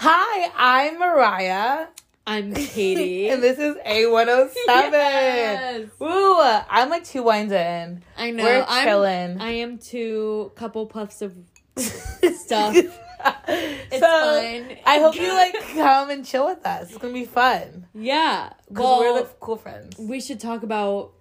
Hi, 0.00 0.50
I'm 0.56 0.98
Mariah. 0.98 1.86
I'm 2.26 2.52
Katie. 2.54 3.28
And 3.30 3.42
this 3.42 3.58
is 3.58 3.76
A107. 3.76 4.52
Yes. 4.66 5.88
Woo! 5.98 6.38
I'm 6.40 6.90
like 6.90 7.04
two 7.04 7.22
wines 7.22 7.52
in. 7.52 8.02
I 8.16 8.30
know. 8.30 8.44
We're 8.44 8.64
I'm, 8.68 8.84
chilling. 8.86 9.40
I 9.40 9.50
am 9.52 9.78
two 9.78 10.52
couple 10.54 10.86
puffs 10.86 11.22
of 11.22 11.34
stuff. 11.76 12.76
it's 12.76 14.00
fine. 14.00 14.78
I 14.84 14.98
hope 14.98 15.16
you 15.16 15.32
like 15.32 15.54
come 15.74 16.10
and 16.10 16.24
chill 16.24 16.46
with 16.46 16.64
us. 16.66 16.90
It's 16.90 16.98
gonna 16.98 17.14
be 17.14 17.24
fun. 17.24 17.86
Yeah. 17.94 18.52
Because 18.68 18.84
Well, 18.84 19.00
we're 19.00 19.22
the 19.22 19.28
cool 19.40 19.56
friends. 19.56 19.96
we 19.98 20.20
should 20.20 20.40
talk 20.40 20.62
about 20.62 21.12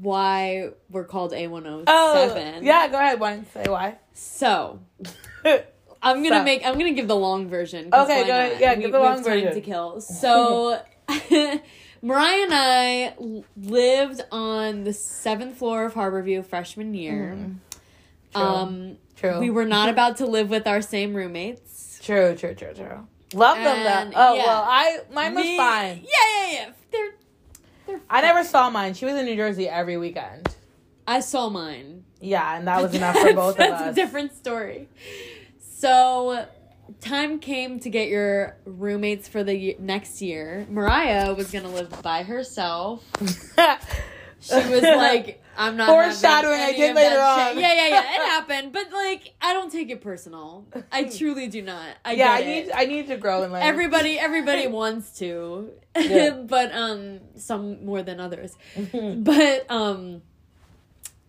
why 0.00 0.70
we're 0.88 1.04
called 1.04 1.32
A107. 1.32 1.84
Oh, 1.86 2.60
yeah, 2.62 2.88
go 2.88 2.98
ahead. 2.98 3.20
Why 3.20 3.42
say 3.52 3.64
why? 3.68 3.98
So, 4.14 4.80
I'm 6.02 6.16
gonna 6.22 6.36
Stop. 6.36 6.44
make. 6.44 6.64
I'm 6.64 6.78
gonna 6.78 6.92
give 6.92 7.08
the 7.08 7.16
long 7.16 7.48
version. 7.48 7.88
Okay, 7.92 8.24
go 8.26 8.30
ahead. 8.30 8.60
Yeah, 8.60 8.74
we, 8.74 8.82
give 8.82 8.92
the 8.92 9.00
long 9.00 9.22
version. 9.22 9.54
to 9.54 9.60
kill. 9.60 10.00
So, 10.00 10.80
Mariah 12.02 12.42
and 12.44 12.54
I 12.54 13.14
lived 13.56 14.22
on 14.32 14.84
the 14.84 14.92
seventh 14.92 15.56
floor 15.58 15.84
of 15.84 15.94
Harborview 15.94 16.44
freshman 16.44 16.94
year. 16.94 17.36
Mm-hmm. 17.36 17.52
True. 18.32 18.42
Um, 18.42 18.96
True. 19.16 19.40
we 19.40 19.50
were 19.50 19.66
not 19.66 19.88
about 19.88 20.18
to 20.18 20.26
live 20.26 20.48
with 20.50 20.66
our 20.66 20.80
same 20.80 21.14
roommates. 21.14 21.98
True, 22.02 22.34
true, 22.36 22.54
true, 22.54 22.72
true. 22.74 23.06
Love 23.34 23.56
them 23.58 23.66
And, 23.66 24.12
though. 24.12 24.16
Oh 24.16 24.34
yeah. 24.34 24.44
well, 24.46 24.64
I 24.66 24.98
mine 25.12 25.34
was 25.34 25.44
Me- 25.44 25.56
fine. 25.56 25.98
Yeah, 25.98 26.06
yeah, 26.46 26.52
yeah. 26.52 26.70
They're, 26.90 27.10
they're 27.86 28.00
I 28.08 28.22
never 28.22 28.42
saw 28.44 28.70
mine. 28.70 28.94
She 28.94 29.04
was 29.04 29.14
in 29.14 29.26
New 29.26 29.36
Jersey 29.36 29.68
every 29.68 29.96
weekend. 29.98 30.48
I 31.06 31.20
saw 31.20 31.48
mine. 31.48 32.04
Yeah, 32.20 32.56
and 32.56 32.66
that 32.68 32.82
was 32.82 32.94
enough 32.96 33.16
for 33.18 33.32
both 33.34 33.54
of 33.56 33.60
us. 33.60 33.80
That's 33.80 33.90
a 33.90 33.94
different 33.94 34.34
story. 34.34 34.88
So, 35.80 36.46
time 37.00 37.38
came 37.38 37.80
to 37.80 37.88
get 37.88 38.08
your 38.08 38.56
roommates 38.66 39.28
for 39.28 39.42
the 39.42 39.76
next 39.78 40.20
year. 40.20 40.66
Mariah 40.68 41.32
was 41.34 41.50
gonna 41.50 41.70
live 41.70 42.02
by 42.02 42.22
herself. 42.22 43.04
She 44.42 44.54
was 44.54 44.80
like, 44.82 45.42
"I'm 45.54 45.76
not." 45.76 45.88
Foreshadowing, 45.88 46.58
I 46.60 46.72
did 46.72 46.96
later 46.96 47.10
shit." 47.10 47.18
on. 47.20 47.58
Yeah, 47.58 47.74
yeah, 47.74 47.88
yeah. 47.88 48.00
It 48.14 48.20
happened, 48.30 48.72
but 48.72 48.90
like, 48.90 49.34
I 49.42 49.52
don't 49.52 49.70
take 49.70 49.90
it 49.90 50.00
personal. 50.00 50.64
I 50.90 51.04
truly 51.18 51.46
do 51.46 51.60
not. 51.60 51.86
I 52.06 52.12
yeah, 52.12 52.30
I 52.32 52.38
get 52.42 52.48
it. 52.48 52.66
need 52.66 52.72
I 52.74 52.84
need 52.86 53.06
to 53.08 53.18
grow 53.18 53.42
in 53.42 53.52
life. 53.52 53.62
Everybody, 53.62 54.18
everybody 54.18 54.66
wants 54.66 55.18
to, 55.18 55.70
Yeah. 55.94 56.30
but 56.30 56.74
um, 56.74 57.20
some 57.36 57.84
more 57.84 58.02
than 58.02 58.18
others. 58.18 58.56
but 58.94 59.70
um, 59.70 60.22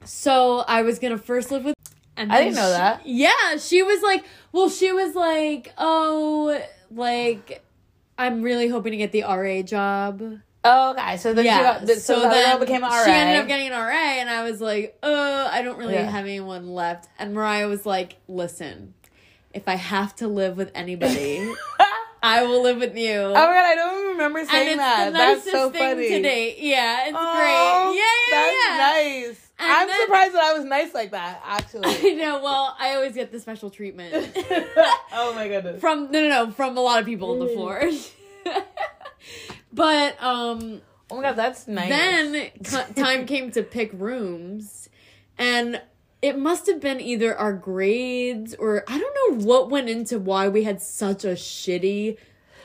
so 0.05 0.59
I 0.59 0.83
was 0.83 0.99
gonna 0.99 1.17
first 1.17 1.51
live 1.51 1.65
with. 1.65 1.75
And 2.21 2.31
I 2.31 2.39
didn't 2.43 2.55
know 2.55 2.67
she- 2.67 2.71
that. 2.71 3.01
Yeah, 3.05 3.57
she 3.57 3.83
was 3.83 4.01
like, 4.01 4.23
well, 4.51 4.69
she 4.69 4.91
was 4.91 5.15
like, 5.15 5.73
oh, 5.77 6.61
like, 6.91 7.63
I'm 8.17 8.41
really 8.41 8.67
hoping 8.67 8.91
to 8.91 8.97
get 8.97 9.11
the 9.11 9.23
RA 9.23 9.61
job. 9.61 10.21
Oh, 10.63 10.91
okay. 10.91 11.17
So 11.17 11.33
then 11.33 11.45
yeah, 11.45 11.79
she 11.79 11.85
got, 11.87 11.97
so, 11.97 12.19
the 12.19 12.27
other 12.27 12.43
girl 12.51 12.59
became 12.59 12.83
an 12.83 12.89
RA. 12.91 13.03
she 13.05 13.11
ended 13.11 13.37
up 13.37 13.47
getting 13.47 13.67
an 13.67 13.73
RA, 13.73 13.89
and 14.19 14.29
I 14.29 14.43
was 14.43 14.61
like, 14.61 14.97
uh, 15.01 15.49
I 15.51 15.63
don't 15.63 15.77
really 15.77 15.95
Yeah. 15.95 16.09
have 16.09 16.25
anyone 16.25 16.67
left. 16.69 17.07
And 17.17 17.33
Mariah 17.33 17.67
was 17.67 17.85
like, 17.85 18.17
listen, 18.27 18.93
if 19.53 19.67
I 19.67 19.75
have 19.75 20.15
to 20.17 20.27
live 20.27 20.57
with 20.57 20.71
anybody, 20.75 21.51
I 22.23 22.43
will 22.43 22.61
live 22.61 22.77
with 22.77 22.95
you. 22.95 23.11
Oh 23.19 23.33
my 23.33 23.39
god, 23.39 23.55
I 23.65 23.73
don't 23.75 23.97
even 23.97 24.11
remember 24.11 24.45
saying 24.45 24.77
that. 24.77 25.05
the 25.11 25.17
That's 25.17 25.49
so 25.51 25.71
funny. 25.71 26.07
Today. 26.09 26.55
Yeah, 26.59 27.07
it's 27.07 27.17
Oh, 27.19 27.35
great. 27.35 27.97
Yeah, 27.97 28.37
yeah, 28.37 28.45
yeah. 28.45 28.77
that's 28.77 29.15
yeah. 29.15 29.27
nice. 29.27 29.50
I'm 29.61 29.87
then- 29.87 30.01
surprised 30.01 30.33
that 30.33 30.43
I 30.43 30.53
was 30.53 30.65
nice 30.65 30.93
like 30.93 31.11
that. 31.11 31.41
actually. 31.45 31.83
I 31.85 32.13
know. 32.15 32.41
Well, 32.41 32.75
I 32.79 32.95
always 32.95 33.13
get 33.13 33.31
the 33.31 33.39
special 33.39 33.69
treatment 33.69 34.13
oh 35.13 35.33
my 35.35 35.47
goodness. 35.47 35.79
from 35.79 36.11
no, 36.11 36.21
no, 36.21 36.29
no, 36.29 36.51
from 36.51 36.77
a 36.77 36.81
lot 36.81 36.99
of 36.99 37.05
people 37.05 37.31
on 37.31 37.39
the 37.39 37.47
floor. 37.47 37.81
but 39.73 40.21
um, 40.23 40.81
Oh 41.09 41.17
my 41.17 41.23
god, 41.23 41.35
that's 41.35 41.67
nice. 41.67 41.89
then 41.89 42.51
time 42.95 43.25
came 43.25 43.51
to 43.51 43.63
pick 43.63 43.91
rooms, 43.93 44.89
and 45.37 45.81
it 46.21 46.37
must 46.37 46.67
have 46.67 46.79
been 46.79 47.01
either 47.01 47.35
our 47.35 47.53
grades 47.53 48.55
or 48.55 48.83
I 48.87 48.97
don't 48.97 49.39
know 49.39 49.45
what 49.45 49.69
went 49.69 49.89
into 49.89 50.19
why 50.19 50.47
we 50.47 50.63
had 50.63 50.81
such 50.81 51.25
a 51.25 51.29
shitty 51.33 52.17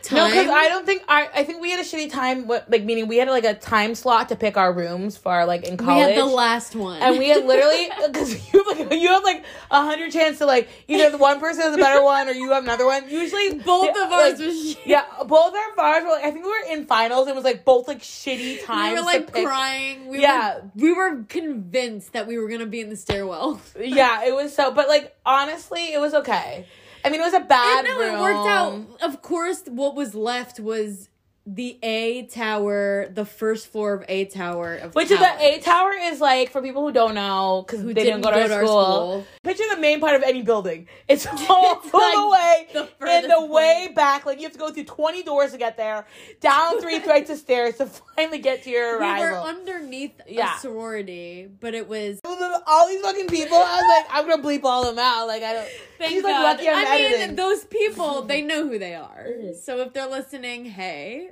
time. 0.03 0.19
No, 0.19 0.29
because 0.29 0.49
I 0.49 0.69
don't 0.69 0.87
think 0.87 1.03
I. 1.09 1.29
I 1.35 1.45
think 1.45 1.61
we 1.61 1.71
had 1.71 1.81
a 1.81 1.83
shitty 1.83 2.11
time. 2.11 2.47
What 2.47 2.71
like 2.71 2.85
meaning 2.85 3.09
we 3.09 3.17
had 3.19 3.29
like 3.29 3.45
a 3.45 3.55
time 3.55 3.95
slot 3.95 4.29
to 4.31 4.37
pick 4.37 4.57
our 4.57 4.73
rooms 4.73 5.17
for 5.17 5.45
like 5.45 5.65
in 5.65 5.77
college. 5.77 6.07
we 6.09 6.13
had 6.13 6.21
the 6.21 6.27
last 6.27 6.75
one, 6.75 7.01
and 7.03 7.19
we 7.19 7.29
had 7.29 7.45
literally 7.45 7.91
because 8.07 8.33
you 8.53 8.65
have 8.65 8.79
like 8.79 8.93
you 9.01 9.09
have 9.09 9.25
like 9.25 9.45
a 9.71 9.83
hundred 9.83 10.13
chance 10.13 10.39
to 10.39 10.47
like 10.47 10.69
either 10.89 11.11
the 11.11 11.19
one 11.19 11.41
person 11.41 11.63
has 11.63 11.75
a 11.75 11.79
better 11.79 12.03
one 12.03 12.29
or 12.29 12.33
you 12.33 12.51
have 12.53 12.63
another 12.65 12.87
one. 12.87 13.09
Usually 13.09 13.55
both 13.65 13.91
yeah, 13.95 14.07
of 14.07 14.13
ours 14.13 14.41
like, 14.41 14.87
yeah, 14.87 15.05
both 15.27 15.55
our 15.55 15.75
bars 15.77 16.05
were 16.05 16.11
like 16.11 16.25
I 16.25 16.31
think 16.31 16.45
we 16.45 16.51
were 16.51 16.73
in 16.73 16.87
finals. 16.87 17.29
It 17.29 17.35
was 17.35 17.45
like 17.45 17.65
both 17.65 17.89
like 17.89 18.01
shitty 18.01 18.65
times. 18.65 18.93
We 18.93 18.99
were 18.99 19.05
like 19.05 19.33
crying. 19.33 20.09
We 20.09 20.23
Yeah. 20.23 20.57
were, 20.57 20.71
we 20.77 20.93
were 20.93 21.25
convinced 21.29 22.13
that 22.13 22.27
we 22.27 22.39
were 22.39 22.49
gonna 22.49 22.67
be 22.67 22.81
in 22.81 22.89
the 22.91 22.97
stairwell. 22.97 23.61
Yeah, 23.79 24.25
it 24.25 24.35
was 24.35 24.55
so. 24.55 24.73
But 24.73 24.89
like 24.89 25.17
honestly, 25.25 25.93
it 25.93 26.01
was 26.01 26.15
okay. 26.15 26.67
I 27.07 27.11
mean, 27.11 27.21
it 27.21 27.25
was 27.25 27.35
a 27.35 27.41
bad 27.41 27.87
And 27.87 27.95
no, 27.97 28.01
room. 28.01 28.15
it 28.17 28.21
worked 28.21 28.49
out. 28.49 28.87
Of 29.09 29.23
course, 29.23 29.63
what 29.67 29.95
was 29.95 30.15
left 30.17 30.59
was 30.59 31.09
the 31.49 31.79
A 31.83 32.27
tower, 32.27 33.09
the 33.09 33.25
first 33.25 33.69
floor 33.69 33.95
of 33.95 34.05
A 34.09 34.25
tower 34.25 34.75
of 34.75 34.95
Which 34.97 35.13
is 35.13 35.19
the. 35.21 35.37
A 35.41 35.61
tower 35.61 35.93
is 35.93 36.21
like 36.21 36.51
for 36.51 36.61
people 36.61 36.83
who 36.85 36.93
don't 36.93 37.15
know 37.15 37.63
because 37.65 37.83
Who 37.83 37.95
they 37.95 38.03
didn't, 38.03 38.23
go 38.23 38.33
to, 38.33 38.53
our, 38.53 38.67
school. 38.67 39.25
Picture 39.45 39.63
the 39.73 39.81
main 39.81 40.01
part 40.01 40.17
of 40.17 40.23
any 40.25 40.43
building. 40.43 40.89
It's 41.07 41.25
all 41.49 41.81
It's 41.83 41.91
the 41.93 41.97
like 41.99 42.33
way 42.33 42.67
the 42.73 42.81
in 42.83 42.89
furthest 42.99 43.29
the 43.29 43.47
way 43.47 43.93
back. 43.95 44.27
Like 44.27 44.39
you 44.39 44.43
have 44.45 44.53
to 44.55 44.59
go 44.59 44.73
through 44.73 44.85
twenty 44.85 45.23
doors 45.23 45.53
to 45.53 45.59
get 45.59 45.77
there, 45.77 46.05
down 46.41 46.81
three 46.83 46.99
flights 46.99 47.31
of 47.31 47.39
stairs 47.39 47.77
to 47.77 47.87
finally 47.87 48.39
get 48.39 48.65
to 48.65 48.71
your 48.71 48.99
arrival. 48.99 49.25
We 49.25 49.31
were 49.31 49.39
underneath 49.39 50.21
Yeah. 50.27 50.57
a 50.57 50.59
sorority, 50.59 51.49
but 51.61 51.75
it 51.75 51.89
was. 51.89 52.19
all 52.25 52.89
these 52.89 53.01
fucking 53.03 53.29
people. 53.29 53.57
I 53.57 53.77
was 53.77 54.05
like, 54.05 54.07
I'm 54.11 54.29
gonna 54.29 54.43
bleep 54.43 54.65
all 54.65 54.85
them 54.85 54.99
out. 54.99 55.29
Like 55.29 55.45
I 55.45 55.53
don't. 55.53 55.69
Thank 55.99 56.11
She's 56.13 56.23
like 56.25 56.35
God. 56.35 56.43
lucky 56.57 56.69
I'm 56.69 56.87
I 56.87 56.99
editing. 56.99 57.27
mean, 57.29 57.37
those 57.37 57.65
people, 57.65 58.23
they 58.23 58.43
know 58.43 58.69
who 58.69 58.79
they 58.79 58.95
are. 58.95 59.29
So 59.63 59.79
if 59.81 59.93
they're 59.95 60.07
listening, 60.09 60.67
hey. 60.67 61.31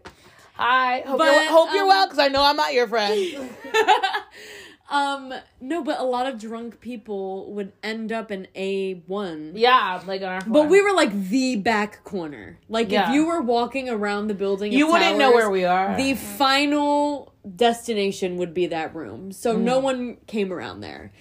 Hi. 0.54 1.02
Hope, 1.06 1.18
But, 1.18 1.24
you're, 1.32 1.52
hope 1.52 1.68
you're 1.72 1.82
um, 1.82 1.88
well 1.88 2.06
because 2.06 2.18
I 2.18 2.28
know 2.28 2.42
I'm 2.44 2.56
not 2.56 2.72
your 2.74 2.86
friend. 2.86 3.50
um, 4.90 5.34
no, 5.60 5.82
but 5.82 5.98
a 5.98 6.04
lot 6.04 6.26
of 6.26 6.38
drunk 6.38 6.80
people 6.80 7.52
would 7.54 7.72
end 7.82 8.12
up 8.12 8.30
in 8.30 8.46
A1. 8.54 9.52
yeah, 9.54 10.00
like 10.06 10.22
on 10.22 10.28
our. 10.28 10.40
But 10.46 10.68
we 10.68 10.80
were 10.80 10.92
like 10.92 11.12
the 11.28 11.56
back 11.56 12.04
corner. 12.04 12.58
Like 12.68 12.90
Yeah. 12.92 13.08
if 13.08 13.14
you 13.14 13.26
were 13.26 13.40
walking 13.40 13.88
around 13.88 14.28
the 14.28 14.34
building, 14.34 14.72
You 14.72 14.90
wouldn't 14.90 15.18
know 15.18 15.32
where 15.32 15.50
we 15.50 15.64
are. 15.64 15.96
The 15.96 16.14
final 16.14 17.32
destination 17.56 18.36
would 18.36 18.54
be 18.54 18.66
that 18.66 18.94
room, 18.94 19.32
so 19.32 19.56
no 19.56 19.80
Mm. 19.80 19.82
one 19.82 20.16
came 20.28 20.52
around 20.52 20.80
there, 20.80 21.12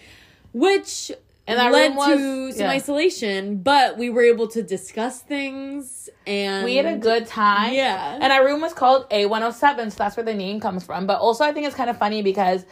which 0.54 1.12
And 1.46 1.60
that 1.60 1.72
led 1.74 1.96
was- 1.96 2.08
to 2.18 2.52
some 2.54 2.62
yeah. 2.66 2.72
isolation. 2.72 3.58
But 3.58 3.98
we 3.98 4.10
were 4.10 4.24
able 4.24 4.48
to 4.50 4.64
discuss 4.64 5.20
things, 5.20 6.10
and 6.26 6.64
We 6.66 6.76
had 6.78 6.86
a 6.86 6.98
good 6.98 7.28
time. 7.28 7.74
Yeah. 7.74 8.18
And 8.22 8.32
our 8.32 8.46
room 8.46 8.62
was 8.62 8.74
called 8.74 9.10
A107, 9.10 9.92
so 9.92 9.98
that's 9.98 10.16
where 10.16 10.24
the 10.24 10.34
name 10.34 10.60
comes 10.62 10.86
from. 10.86 11.06
But 11.06 11.20
also, 11.20 11.44
I 11.44 11.52
think 11.52 11.68
it's 11.68 11.76
kind 11.76 11.90
of 11.90 11.98
funny 11.98 12.22
because 12.22 12.66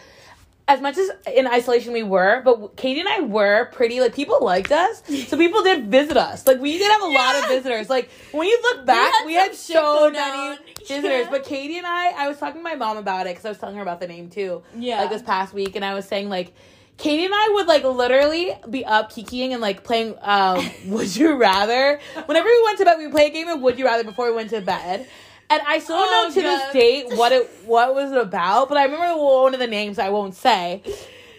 as 0.68 0.80
much 0.80 0.98
as 0.98 1.10
in 1.36 1.48
isolation 1.48 1.92
we 1.92 2.04
were, 2.04 2.42
but 2.46 2.78
Katie 2.78 3.02
and 3.02 3.10
I 3.10 3.20
were 3.22 3.66
pretty, 3.74 4.00
like, 4.00 4.14
people 4.16 4.38
liked 4.42 4.72
us. 4.72 5.04
So 5.28 5.36
people 5.36 5.64
did 5.64 5.88
visit 5.88 6.16
us. 6.16 6.48
Like, 6.48 6.62
we 6.62 6.78
did 6.78 6.90
have 6.90 7.02
a 7.02 7.08
lot 7.08 7.36
of 7.36 7.48
visitors. 7.50 7.90
Like, 7.90 8.10
when 8.32 8.48
you 8.48 8.58
look 8.62 8.86
back, 8.86 9.12
had 9.12 9.26
we 9.26 9.34
had, 9.34 9.54
so 9.54 10.10
many 10.10 10.58
visitors. 10.88 11.26
Yeah. 11.26 11.28
But 11.30 11.44
Katie 11.44 11.78
and 11.78 11.86
I, 11.86 12.12
I 12.12 12.28
was 12.30 12.38
talking 12.38 12.60
to 12.60 12.64
my 12.64 12.76
mom 12.76 12.96
about 12.96 13.26
it 13.28 13.32
because 13.32 13.44
I 13.44 13.50
was 13.50 13.58
telling 13.58 13.76
her 13.76 13.82
about 13.82 14.00
the 14.00 14.08
name 14.08 14.30
too. 14.30 14.64
Yeah. 14.78 15.02
Like, 15.02 15.10
this 15.10 15.24
past 15.24 15.54
week. 15.54 15.76
And 15.76 15.84
I 15.84 15.94
was 15.94 16.06
saying, 16.06 16.30
like, 16.30 16.54
Katie 16.98 17.26
and 17.26 17.34
I 17.34 17.50
would 17.56 17.68
like 17.68 17.84
literally 17.84 18.52
be 18.70 18.86
up 18.86 19.12
kikiing 19.12 19.52
and 19.52 19.62
like 19.62 19.84
playing 19.84 20.16
um 20.22 20.64
Would 20.88 21.16
You 21.16 21.36
Rather. 21.36 22.00
Whenever 22.26 22.46
we 22.48 22.62
went 22.66 22.78
to 22.80 22.86
bed, 22.86 22.98
we 23.00 23.10
play 23.10 23.28
a 23.28 23.30
game 23.32 23.48
of 23.48 23.60
Would 23.62 23.80
You 23.80 23.86
Rather 23.86 24.04
before 24.04 24.28
we 24.30 24.36
went 24.36 24.50
to 24.52 24.62
bed. 24.62 25.08
And 25.50 25.62
I 25.68 25.80
still 25.80 25.98
don't 25.98 26.08
Oh, 26.08 26.28
know 26.30 26.34
to 26.34 26.42
this 26.42 26.74
date 26.74 27.18
what 27.18 27.32
it 27.32 27.50
what 27.66 27.94
was 27.96 28.12
it 28.12 28.18
about, 28.18 28.70
but 28.70 28.78
I 28.78 28.86
remember 28.86 29.22
one 29.22 29.54
of 29.54 29.60
the 29.60 29.68
names 29.68 30.00
I 30.00 30.10
won't 30.10 30.36
say. 30.36 30.82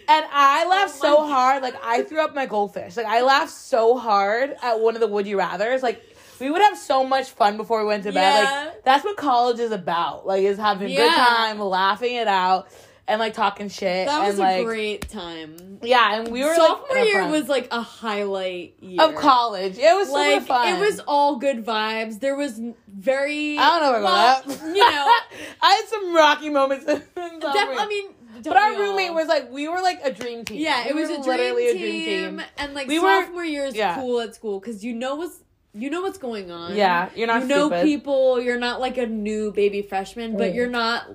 And 0.05 0.25
I 0.31 0.67
laughed 0.67 0.95
Oh 0.97 1.01
so 1.01 1.27
hard, 1.27 1.63
like 1.63 1.75
I 1.83 2.03
threw 2.03 2.21
up 2.23 2.35
my 2.35 2.45
goldfish. 2.45 2.97
Like 2.97 3.05
I 3.05 3.21
laughed 3.21 3.51
so 3.53 3.97
hard 3.97 4.55
at 4.61 4.79
one 4.81 4.95
of 4.95 5.01
the 5.01 5.07
Would 5.07 5.25
You 5.25 5.37
Rather's. 5.39 5.81
Like 5.81 6.03
we 6.39 6.51
would 6.51 6.61
have 6.61 6.77
so 6.77 7.05
much 7.05 7.29
fun 7.29 7.55
before 7.57 7.79
we 7.81 7.87
went 7.87 8.03
to 8.03 8.11
bed. 8.11 8.43
Yeah. 8.43 8.65
Like 8.65 8.83
that's 8.83 9.03
what 9.05 9.15
college 9.17 9.59
is 9.59 9.71
about. 9.71 10.27
Like 10.27 10.43
is 10.43 10.57
having 10.57 10.91
a 10.91 10.95
good 10.95 11.09
time, 11.13 11.59
laughing 11.59 12.15
it 12.15 12.27
out, 12.27 12.67
and 13.07 13.19
like 13.19 13.33
talking 13.33 13.69
shit. 13.69 14.07
that 14.07 14.25
was 14.27 14.39
and, 14.39 14.47
a 14.47 14.57
like, 14.57 14.65
great 14.65 15.09
time. 15.09 15.79
Yeah, 15.81 16.19
and 16.21 16.31
we 16.31 16.43
were 16.43 16.55
Sophomore 16.55 16.97
like, 16.97 17.07
year 17.07 17.27
was 17.27 17.49
like 17.49 17.67
a 17.71 17.81
highlight 17.81 18.75
year 18.81 19.01
of 19.01 19.15
college. 19.15 19.77
It 19.77 19.95
was 19.95 20.09
like 20.09 20.35
super 20.41 20.45
fun. 20.45 20.67
it 20.75 20.79
was 20.79 20.99
all 21.01 21.35
good 21.37 21.65
vibes. 21.65 22.19
There 22.19 22.35
was 22.35 22.59
very. 22.87 23.57
I 23.57 23.79
don't 23.79 23.91
know 23.93 23.99
about 23.99 24.47
well, 24.47 24.55
that. 24.57 24.67
You 24.67 24.73
know, 24.89 25.13
I 25.61 25.73
had 25.73 25.85
some 25.87 26.15
rocky 26.15 26.49
moments. 26.49 26.85
in 26.85 26.97
def- 26.97 27.05
I 27.15 27.87
mean, 27.89 28.11
but 28.43 28.55
our 28.57 28.69
we 28.71 28.75
all? 28.77 28.81
roommate 28.91 29.13
was 29.13 29.27
like, 29.27 29.51
we 29.51 29.67
were 29.67 29.81
like 29.81 29.99
a 30.03 30.11
dream 30.11 30.45
team. 30.45 30.59
Yeah, 30.61 30.87
it 30.87 30.95
We 30.95 31.01
was 31.01 31.09
were 31.09 31.15
a 31.17 31.23
dream, 31.23 31.55
literally 31.55 31.73
team, 32.05 32.41
and 32.57 32.73
like 32.73 32.87
We 32.87 32.99
were- 32.99 33.23
sophomore 33.23 33.43
year 33.45 33.65
is 33.65 33.75
yeah. 33.75 33.95
cool 33.95 34.21
at 34.21 34.35
school 34.35 34.59
because 34.59 34.83
you 34.83 34.93
know 34.93 35.15
what's 35.15 35.39
you 35.73 35.89
know 35.89 36.01
what's 36.01 36.19
going 36.19 36.51
on. 36.51 36.75
Yeah, 36.75 37.09
you're 37.15 37.27
not 37.27 37.41
You 37.41 37.47
know 37.47 37.81
people. 37.83 38.39
You're 38.39 38.59
not 38.59 38.79
like 38.79 38.97
a 38.97 39.07
new 39.07 39.51
baby 39.51 39.81
freshman, 39.81 40.37
but 40.37 40.51
Mm. 40.51 40.55
you're 40.55 40.69
not 40.69 41.07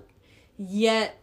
yet 0.58 1.17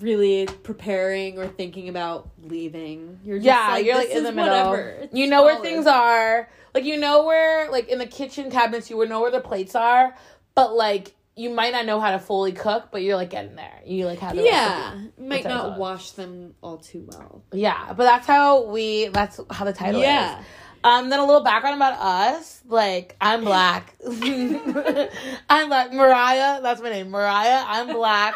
really 0.00 0.46
preparing 0.62 1.38
or 1.38 1.46
thinking 1.48 1.88
about 1.88 2.30
leaving. 2.42 3.20
You're 3.24 3.38
just 3.38 3.46
yeah, 3.46 3.68
like, 3.72 3.84
you're 3.86 3.96
this 3.96 4.06
like 4.06 4.12
in 4.12 4.18
is 4.18 4.22
the 4.24 4.32
middle. 4.32 4.70
Whatever. 4.70 5.08
You 5.12 5.26
know 5.26 5.44
where 5.44 5.60
things 5.60 5.86
are. 5.86 6.48
Like 6.74 6.84
you 6.84 6.96
know 6.96 7.24
where 7.24 7.70
like 7.70 7.88
in 7.88 7.98
the 7.98 8.06
kitchen 8.06 8.50
cabinets 8.50 8.90
you 8.90 8.96
would 8.96 9.08
know 9.08 9.20
where 9.20 9.30
the 9.30 9.40
plates 9.40 9.74
are, 9.74 10.14
but 10.54 10.74
like 10.74 11.14
you 11.36 11.50
might 11.50 11.72
not 11.72 11.84
know 11.86 11.98
how 12.00 12.12
to 12.12 12.18
fully 12.18 12.52
cook, 12.52 12.88
but 12.92 13.02
you're 13.02 13.16
like 13.16 13.30
getting 13.30 13.56
there. 13.56 13.80
You 13.84 14.06
like 14.06 14.18
have 14.20 14.36
the 14.36 14.44
Yeah, 14.44 14.94
might 15.18 15.44
not 15.44 15.78
wash 15.78 16.12
them 16.12 16.54
all 16.62 16.78
too 16.78 17.04
well. 17.06 17.42
Yeah, 17.52 17.92
but 17.92 18.04
that's 18.04 18.26
how 18.26 18.64
we 18.64 19.08
that's 19.08 19.40
how 19.50 19.64
the 19.64 19.72
title 19.72 20.00
Yeah. 20.00 20.38
is. 20.40 20.44
Um 20.82 21.08
then 21.10 21.18
a 21.18 21.24
little 21.24 21.42
background 21.42 21.76
about 21.76 21.98
us. 21.98 22.60
Like 22.66 23.16
I'm 23.20 23.44
black. 23.44 23.94
I'm 24.06 25.68
black. 25.68 25.92
Mariah, 25.92 26.60
that's 26.62 26.80
my 26.80 26.90
name. 26.90 27.10
Mariah, 27.10 27.64
I'm 27.66 27.92
black. 27.92 28.34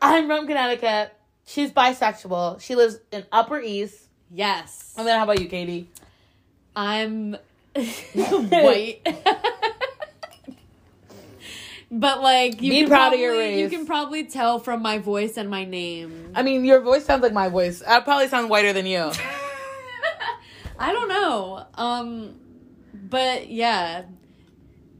I'm 0.00 0.26
from 0.26 0.46
Connecticut. 0.46 1.12
She's 1.46 1.70
bisexual. 1.70 2.60
She 2.60 2.74
lives 2.74 2.98
in 3.10 3.24
Upper 3.32 3.60
East. 3.60 4.04
Yes, 4.30 4.94
And 4.98 5.06
then 5.06 5.16
how 5.16 5.24
about 5.24 5.40
you, 5.40 5.48
Katie? 5.48 5.88
I'm 6.76 7.36
white. 8.14 9.00
But 11.90 12.20
like 12.22 12.60
you 12.60 12.70
Be 12.70 12.80
can 12.80 12.88
proud 12.88 13.14
of 13.14 13.18
probably, 13.18 13.22
your 13.22 13.58
You 13.64 13.70
can 13.70 13.86
probably 13.86 14.24
tell 14.24 14.58
from 14.58 14.82
my 14.82 14.98
voice 14.98 15.38
and 15.38 15.48
my 15.48 15.64
name. 15.64 16.32
I 16.34 16.42
mean, 16.42 16.64
your 16.66 16.80
voice 16.80 17.06
sounds 17.06 17.22
like 17.22 17.32
my 17.32 17.48
voice. 17.48 17.82
I 17.82 18.00
probably 18.00 18.28
sound 18.28 18.50
whiter 18.50 18.74
than 18.74 18.84
you. 18.84 19.10
I 20.78 20.92
don't 20.92 21.08
know. 21.08 21.66
Um 21.74 22.34
but 22.92 23.48
yeah. 23.48 24.02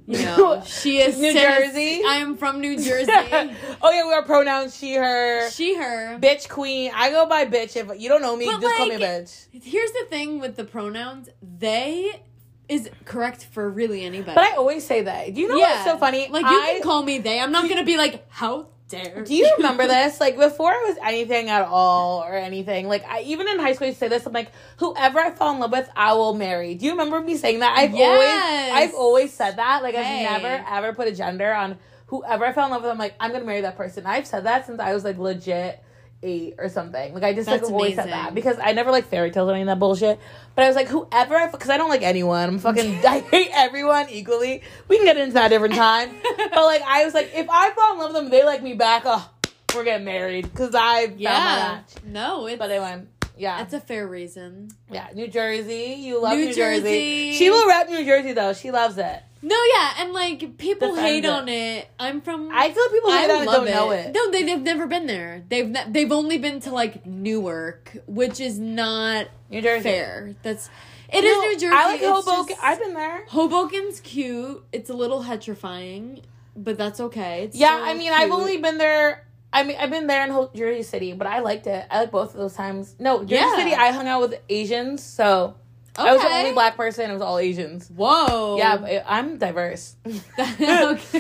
You 0.09 0.25
know, 0.25 0.63
she 0.67 1.01
is 1.01 1.19
New. 1.19 1.35
Jersey? 1.35 2.03
I 2.03 2.17
am 2.17 2.39
from 2.39 2.63
New 2.63 2.77
Jersey. 2.83 3.13
oh 3.13 3.91
yeah, 3.93 4.07
we 4.07 4.13
are 4.15 4.23
pronouns 4.23 4.75
she, 4.75 4.95
her, 4.95 5.51
she 5.51 5.77
her. 5.77 6.19
bitch, 6.19 6.49
queen. 6.49 6.91
I 6.95 7.11
go 7.11 7.27
by 7.27 7.45
bitch. 7.45 7.77
If 7.77 8.01
you 8.01 8.09
don't 8.09 8.23
know 8.23 8.35
me, 8.35 8.47
But, 8.47 8.61
just 8.61 8.77
call 8.77 8.87
me 8.87 8.95
a 8.95 8.99
bitch. 8.99 9.47
Here's 9.63 9.93
the 9.93 10.07
thing 10.09 10.41
with 10.41 10.57
the 10.57 10.65
pronouns. 10.65 11.29
They 11.43 12.23
is 12.71 12.89
correct 13.05 13.45
for 13.45 13.69
really 13.69 14.05
anybody. 14.05 14.35
But 14.35 14.45
I 14.45 14.57
always 14.57 14.87
say 14.87 15.03
that. 15.03 15.35
Do 15.35 15.41
you 15.41 15.49
know 15.49 15.59
what's 15.59 15.85
so 15.85 15.99
funny? 15.99 16.29
Like 16.29 16.45
you 16.45 16.59
I, 16.59 16.73
can 16.75 16.83
call 16.83 17.03
me 17.03 17.19
they. 17.19 17.39
I'm 17.39 17.53
not 17.53 17.69
gonna 17.69 17.85
be 17.85 17.99
like, 17.99 18.31
how 18.31 18.69
dare 18.89 19.23
Do 19.25 19.35
you 19.35 19.53
remember 19.59 19.87
this? 19.87 20.21
Like 20.21 20.37
before 20.37 20.71
I 20.71 20.85
was 20.89 20.97
anything 21.03 21.49
at 21.49 21.63
all 21.63 22.23
or 22.23 22.35
anything. 22.35 22.89
Like 22.89 23.05
I 23.07 23.21
even 23.23 23.49
in 23.49 23.59
high 23.59 23.73
school 23.75 23.87
I 23.87 23.89
used 23.89 23.99
to 24.01 24.07
say 24.07 24.09
this. 24.09 24.27
I'm 24.27 24.33
like, 24.33 24.51
whoever 24.79 25.19
I 25.19 25.31
fall 25.31 25.55
in 25.55 25.61
love 25.61 25.73
with, 25.73 25.89
I 25.95 26.15
will 26.15 26.35
marry. 26.35 26.75
Do 26.75 26.87
you 26.87 26.93
remember 26.93 27.21
me 27.21 27.37
saying 27.37 27.61
that? 27.61 27.77
I've 27.77 27.95
Yes. 27.95 28.71
always 28.73 28.91
I've 28.91 28.95
always 28.95 29.33
said 29.33 29.57
that. 29.57 29.83
Like 29.83 29.95
Hey. 29.95 30.27
I've 30.27 30.43
never 30.43 30.65
ever 30.69 30.93
put 30.95 31.09
a 31.09 31.15
gender 31.15 31.53
on 31.53 31.79
whoever 32.07 32.45
I 32.47 32.53
fell 32.53 32.65
in 32.67 32.71
love 32.71 32.83
with. 32.83 32.91
I'm 32.91 32.99
like, 32.99 33.15
I'm 33.21 33.33
gonna 33.33 33.45
marry 33.45 33.61
that 33.63 33.77
person. 33.77 34.07
I've 34.07 34.27
said 34.27 34.45
that 34.45 34.67
since 34.67 34.81
I 34.81 34.95
was 34.95 35.05
like 35.05 35.19
legit 35.19 35.83
eight 36.23 36.55
or 36.59 36.69
something. 36.69 37.15
Like 37.15 37.23
I 37.23 37.33
just 37.33 37.49
like 37.49 37.61
That's 37.61 37.71
always 37.71 37.95
said 37.95 38.09
that 38.11 38.35
because 38.35 38.57
I 38.61 38.73
never 38.73 38.91
like 38.91 39.07
fairy 39.07 39.31
tales 39.31 39.49
or 39.49 39.53
any 39.53 39.63
of 39.63 39.67
that 39.69 39.79
bullshit. 39.79 40.19
But 40.55 40.65
I 40.65 40.67
was 40.67 40.77
like, 40.77 40.89
whoever 40.89 41.49
because 41.51 41.71
I 41.71 41.77
don't 41.77 41.89
like 41.91 42.03
anyone. 42.03 42.49
I'm 42.49 42.59
fucking 42.59 42.99
I 43.07 43.21
hate 43.21 43.51
everyone 43.53 44.09
equally. 44.11 44.63
We 44.89 44.97
can 44.97 45.07
get 45.07 45.17
into 45.17 45.35
that 45.35 45.49
different 45.49 45.75
time. 45.75 46.11
but 46.37 46.53
like 46.65 46.83
I 46.83 47.05
was 47.05 47.15
like, 47.15 47.31
if 47.35 47.47
I 47.51 47.71
fall 47.71 47.93
in 47.93 47.99
love 47.99 48.13
with 48.13 48.23
them, 48.23 48.31
they 48.31 48.45
like 48.45 48.63
me 48.63 48.75
back. 48.75 49.03
Oh, 49.05 49.31
we're 49.75 49.85
getting 49.85 50.05
married 50.05 50.51
because 50.51 50.75
I 50.75 51.07
found 51.07 51.17
my 51.19 51.23
Yeah. 51.23 51.31
match. 51.31 51.91
No, 52.05 52.47
it's 52.47 52.59
But 52.59 52.69
they 52.69 52.81
went. 52.81 53.09
Yeah, 53.37 53.59
that's 53.59 53.75
a 53.75 53.79
fair 53.81 54.09
reason. 54.09 54.69
yeah. 54.91 55.07
New 55.15 55.29
Jersey, 55.29 55.95
you 56.01 56.21
love 56.21 56.37
New 56.37 56.47
New, 56.47 56.53
Jersey. 56.55 56.81
Jersey. 56.83 57.33
She 57.35 57.51
will 57.51 57.69
rep 57.69 57.89
New 57.89 58.05
Jersey 58.05 58.33
though. 58.33 58.53
She 58.53 58.73
loves 58.73 58.99
it. 58.99 59.23
No, 59.41 59.57
yeah, 59.75 59.93
and 59.99 60.13
like 60.13 60.59
people 60.59 60.89
Defend 60.97 61.07
hate 61.07 61.25
it. 61.25 61.31
on 61.31 61.49
it. 61.49 61.89
I'm 61.99 62.21
from. 62.21 62.51
I 62.53 62.73
feel 62.73 62.83
like 62.85 62.93
people 62.93 63.11
hate 63.13 63.31
I 63.31 63.35
on 63.37 63.43
it 63.43 63.47
don't 63.47 63.65
know 63.67 63.91
it. 63.93 64.13
No, 64.13 64.31
they, 64.33 64.43
they've 64.43 64.61
never 64.61 64.87
been 64.87 65.07
there. 65.07 65.45
They've 65.49 65.69
ne- 65.69 65.87
they've 65.89 66.11
only 66.11 66.39
been 66.39 66.61
to 66.61 66.71
like 66.73 67.07
Newark, 67.07 67.97
which 68.07 68.41
is 68.41 68.59
not 68.59 69.29
New 69.51 69.63
Jersey. 69.63 69.83
fair. 69.85 70.35
That's 70.43 70.69
it 71.13 71.23
is 71.25 71.33
No, 71.37 71.41
New 71.43 71.53
Jersey. 71.59 71.67
I 71.77 71.87
like 71.87 72.01
it's 72.03 72.09
Hoboken. 72.27 72.49
just- 72.49 72.65
I've 72.65 72.79
been 72.81 72.95
there. 72.95 73.27
Hoboken's 73.27 74.01
cute. 74.01 74.65
It's 74.73 74.91
a 74.91 74.95
little 74.95 75.23
hetrifying, 75.23 76.23
but 76.57 76.77
that's 76.77 76.99
okay. 77.01 77.45
It's 77.45 77.57
Yeah, 77.57 77.81
I 77.83 77.95
mean, 77.95 78.13
I've 78.13 78.33
only 78.33 78.57
been 78.57 78.79
there. 78.79 79.25
I 79.53 79.63
mean, 79.63 79.77
I've 79.81 79.89
been 79.91 80.07
there 80.09 80.25
in 80.25 80.31
Ho- 80.31 80.51
Jersey 80.55 80.83
City, 80.83 81.13
but 81.15 81.27
I 81.27 81.39
liked 81.39 81.67
it. 81.67 81.87
I 81.91 82.01
like 82.01 82.11
both 82.11 82.33
of 82.35 82.41
those 82.41 82.55
times. 82.55 82.95
No, 82.99 83.21
Jersey 83.25 83.37
Yeah. 83.37 83.57
City, 83.57 83.75
I 83.75 83.93
hung 83.93 84.07
out 84.09 84.21
with 84.21 84.35
Asians, 84.51 85.03
so 85.03 85.55
I 85.99 86.13
was 86.13 86.23
the 86.23 86.29
only 86.29 86.53
black 86.53 86.77
person. 86.77 87.11
It 87.11 87.13
was 87.13 87.23
all 87.23 87.39
Asians. 87.39 87.89
Whoa. 87.89 88.57
Yeah, 88.59 89.03
I'm 89.07 89.39
diverse. 89.39 89.97
Okay. 90.39 91.19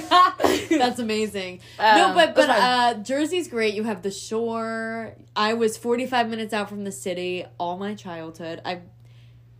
That's 0.78 0.98
amazing. 0.98 1.60
no, 1.78 2.08
Um, 2.08 2.14
but 2.14 2.34
but 2.34 2.48
uh, 2.50 2.94
Jersey's 3.02 3.48
great. 3.48 3.74
You 3.74 3.84
have 3.84 4.02
the 4.02 4.10
shore. 4.10 5.14
I 5.34 5.54
was 5.54 5.76
forty 5.76 6.06
five 6.06 6.28
minutes 6.28 6.52
out 6.52 6.68
from 6.68 6.84
the 6.84 6.92
city 6.92 7.44
all 7.58 7.76
my 7.78 7.94
childhood. 7.94 8.60
I 8.64 8.80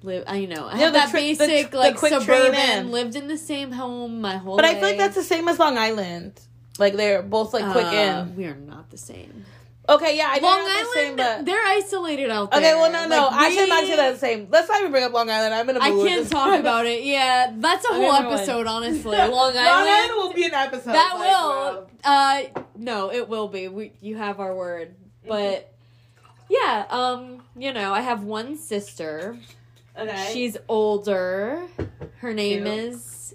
live. 0.02 0.24
I 0.26 0.36
you 0.36 0.46
know 0.48 0.66
I 0.66 0.76
had 0.76 0.94
that 0.94 1.10
tri- 1.10 1.20
basic 1.20 1.70
the 1.70 1.78
like 1.78 1.98
suburban. 1.98 2.54
in. 2.86 2.90
Lived 2.90 3.16
in 3.16 3.28
the 3.28 3.38
same 3.38 3.72
home 3.72 4.20
my 4.20 4.36
whole. 4.36 4.56
But 4.56 4.64
I 4.64 4.74
feel 4.74 4.82
like 4.82 4.98
that's 4.98 5.16
the 5.16 5.22
same 5.24 5.48
as 5.48 5.58
Long 5.58 5.76
Island. 5.78 6.40
Like 6.78 6.94
they're 6.96 7.22
both 7.22 7.52
like 7.52 7.70
quick 7.72 7.86
Uh, 7.86 8.24
in. 8.28 8.36
We 8.36 8.44
are 8.46 8.54
not 8.54 8.90
the 8.90 8.98
same. 8.98 9.44
Okay, 9.88 10.17
yeah, 10.19 10.29
I 10.31 10.38
know 10.38 10.49
Long 10.49 10.56
they're 10.58 10.67
not 10.67 10.76
Island, 10.76 10.88
the 10.88 10.93
same, 11.00 11.17
but 11.17 11.44
they're 11.46 11.64
isolated 11.67 12.31
out 12.31 12.50
there. 12.50 12.61
okay, 12.61 12.75
well, 12.75 12.93
no, 12.93 13.08
no, 13.08 13.26
Like, 13.29 13.32
I 13.32 13.50
should 13.50 13.69
not 13.70 13.85
say 13.85 13.96
that 13.96 14.12
the 14.12 14.19
same. 14.19 14.46
Let's 14.50 14.69
not 14.69 14.81
even 14.81 14.90
bring 14.93 15.05
up 15.05 15.12
Long 15.14 15.31
Island. 15.31 15.55
I'm 15.55 15.70
in 15.70 15.76
a 15.76 15.81
I 15.81 15.90
mood. 15.90 16.06
can't 16.06 16.29
talk 16.31 16.61
about 16.61 16.85
it. 16.87 17.05
Yeah, 17.05 17.52
that's 17.56 17.85
a 17.87 17.88
whole 17.94 18.00
never 18.12 18.25
mind. 18.25 18.35
episode, 18.35 18.67
honestly. 18.76 19.17
Long 19.17 19.31
Island. 19.31 19.55
Long 19.56 19.88
Island 19.88 20.12
will 20.17 20.32
be 20.35 20.44
an 20.44 20.52
episode. 20.55 20.93
That 20.93 21.14
like, 21.14 21.31
will. 21.31 21.90
Uh, 22.05 22.43
no, 22.76 23.11
it 23.12 23.29
will 23.31 23.49
be. 23.49 23.69
We, 23.69 23.93
you 24.02 24.17
have 24.19 24.40
our 24.40 24.55
word. 24.55 24.94
But 25.26 25.73
yeah, 26.50 26.85
um, 26.90 27.43
you 27.56 27.73
know, 27.73 27.93
I 27.94 28.00
have 28.02 28.25
one 28.25 28.56
sister. 28.58 29.38
Okay. 29.99 30.31
She's 30.32 30.56
older. 30.69 31.62
Her 32.19 32.35
name 32.35 32.64
Cute. 32.64 32.79
is. 32.79 33.35